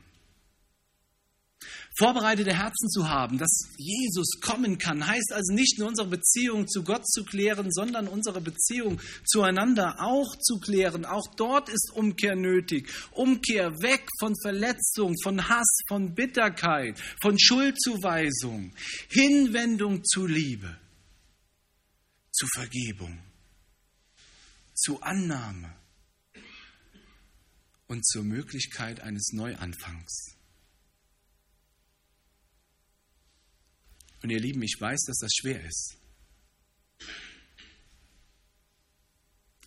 Vorbereitete 1.95 2.57
Herzen 2.57 2.89
zu 2.89 3.07
haben, 3.07 3.37
dass 3.37 3.51
Jesus 3.77 4.39
kommen 4.41 4.79
kann, 4.79 5.05
heißt 5.05 5.31
also 5.31 5.53
nicht 5.53 5.77
nur 5.77 5.89
unsere 5.89 6.07
Beziehung 6.07 6.67
zu 6.67 6.83
Gott 6.83 7.07
zu 7.07 7.23
klären, 7.23 7.67
sondern 7.69 8.07
unsere 8.07 8.41
Beziehung 8.41 8.99
zueinander 9.27 9.97
auch 9.99 10.35
zu 10.39 10.57
klären. 10.59 11.05
Auch 11.05 11.27
dort 11.35 11.69
ist 11.69 11.91
Umkehr 11.93 12.35
nötig. 12.35 12.89
Umkehr 13.11 13.79
weg 13.83 14.07
von 14.17 14.33
Verletzung, 14.41 15.13
von 15.21 15.47
Hass, 15.47 15.69
von 15.87 16.15
Bitterkeit, 16.15 16.99
von 17.21 17.37
Schuldzuweisung, 17.37 18.73
Hinwendung 19.07 20.03
zu 20.03 20.25
Liebe. 20.25 20.79
Zu 22.39 22.47
Vergebung, 22.53 23.21
zu 24.73 25.01
Annahme 25.01 25.75
und 27.87 28.07
zur 28.07 28.23
Möglichkeit 28.23 29.01
eines 29.01 29.33
Neuanfangs. 29.33 30.37
Und 34.21 34.29
ihr 34.29 34.39
Lieben, 34.39 34.63
ich 34.63 34.77
weiß, 34.79 35.01
dass 35.03 35.17
das 35.17 35.31
schwer 35.33 35.65
ist. 35.65 35.97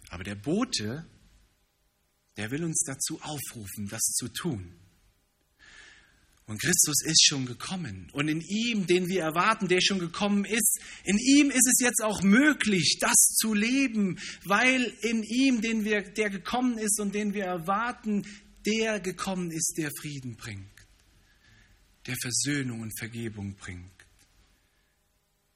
Aber 0.08 0.24
der 0.24 0.35
Bote, 0.35 1.06
der 2.38 2.50
will 2.50 2.64
uns 2.64 2.85
dazu 2.87 3.20
aufrufen, 3.20 3.88
das 3.88 4.00
zu 4.00 4.28
tun. 4.28 4.82
Und 6.52 6.60
Christus 6.60 7.02
ist 7.06 7.24
schon 7.24 7.46
gekommen. 7.46 8.10
Und 8.12 8.28
in 8.28 8.42
ihm, 8.42 8.86
den 8.86 9.08
wir 9.08 9.22
erwarten, 9.22 9.68
der 9.68 9.80
schon 9.80 9.98
gekommen 9.98 10.44
ist, 10.44 10.80
in 11.02 11.16
ihm 11.16 11.50
ist 11.50 11.66
es 11.66 11.80
jetzt 11.80 12.02
auch 12.02 12.22
möglich, 12.22 12.98
das 13.00 13.16
zu 13.40 13.54
leben, 13.54 14.18
weil 14.44 14.92
in 15.00 15.22
ihm, 15.22 15.62
den 15.62 15.86
wir, 15.86 16.02
der 16.02 16.28
gekommen 16.28 16.76
ist 16.76 17.00
und 17.00 17.14
den 17.14 17.32
wir 17.32 17.46
erwarten, 17.46 18.26
der 18.66 19.00
gekommen 19.00 19.50
ist, 19.50 19.76
der 19.78 19.90
Frieden 19.98 20.36
bringt, 20.36 20.68
der 22.06 22.16
Versöhnung 22.20 22.82
und 22.82 22.98
Vergebung 22.98 23.56
bringt, 23.56 24.04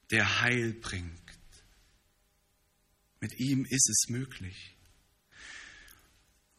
der 0.09 0.41
Heil 0.41 0.73
bringt. 0.73 1.11
Mit 3.19 3.39
ihm 3.39 3.65
ist 3.65 3.87
es 3.87 4.09
möglich. 4.09 4.76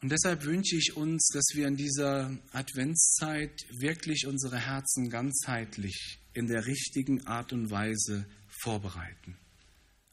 Und 0.01 0.11
deshalb 0.11 0.45
wünsche 0.45 0.77
ich 0.77 0.95
uns, 0.95 1.27
dass 1.33 1.45
wir 1.53 1.67
in 1.67 1.75
dieser 1.75 2.37
Adventszeit 2.53 3.65
wirklich 3.79 4.27
unsere 4.27 4.57
Herzen 4.57 5.09
ganzheitlich 5.09 6.19
in 6.33 6.47
der 6.47 6.65
richtigen 6.65 7.27
Art 7.27 7.51
und 7.51 7.69
Weise 7.69 8.25
vorbereiten 8.61 9.37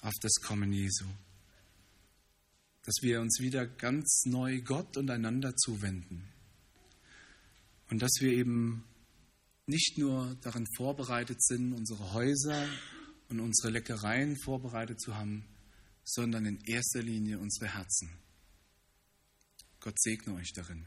auf 0.00 0.14
das 0.20 0.34
Kommen 0.42 0.72
Jesu. 0.72 1.04
Dass 2.84 2.96
wir 3.02 3.20
uns 3.20 3.38
wieder 3.40 3.66
ganz 3.66 4.22
neu 4.24 4.60
Gott 4.60 4.96
und 4.96 5.10
einander 5.10 5.54
zuwenden. 5.56 6.28
Und 7.88 8.02
dass 8.02 8.12
wir 8.20 8.32
eben 8.32 8.84
nicht 9.66 9.98
nur 9.98 10.36
darin 10.42 10.66
vorbereitet 10.76 11.42
sind, 11.42 11.72
unsere 11.72 12.12
Häuser 12.12 12.68
und 13.28 13.40
unsere 13.40 13.70
Leckereien 13.70 14.36
vorbereitet 14.36 15.00
zu 15.00 15.16
haben, 15.16 15.44
sondern 16.04 16.46
in 16.46 16.60
erster 16.66 17.02
Linie 17.02 17.38
unsere 17.38 17.72
Herzen. 17.72 18.25
Gott 19.86 20.00
segne 20.00 20.34
euch 20.34 20.52
darin. 20.52 20.84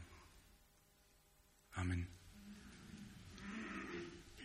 Amen. 1.72 2.06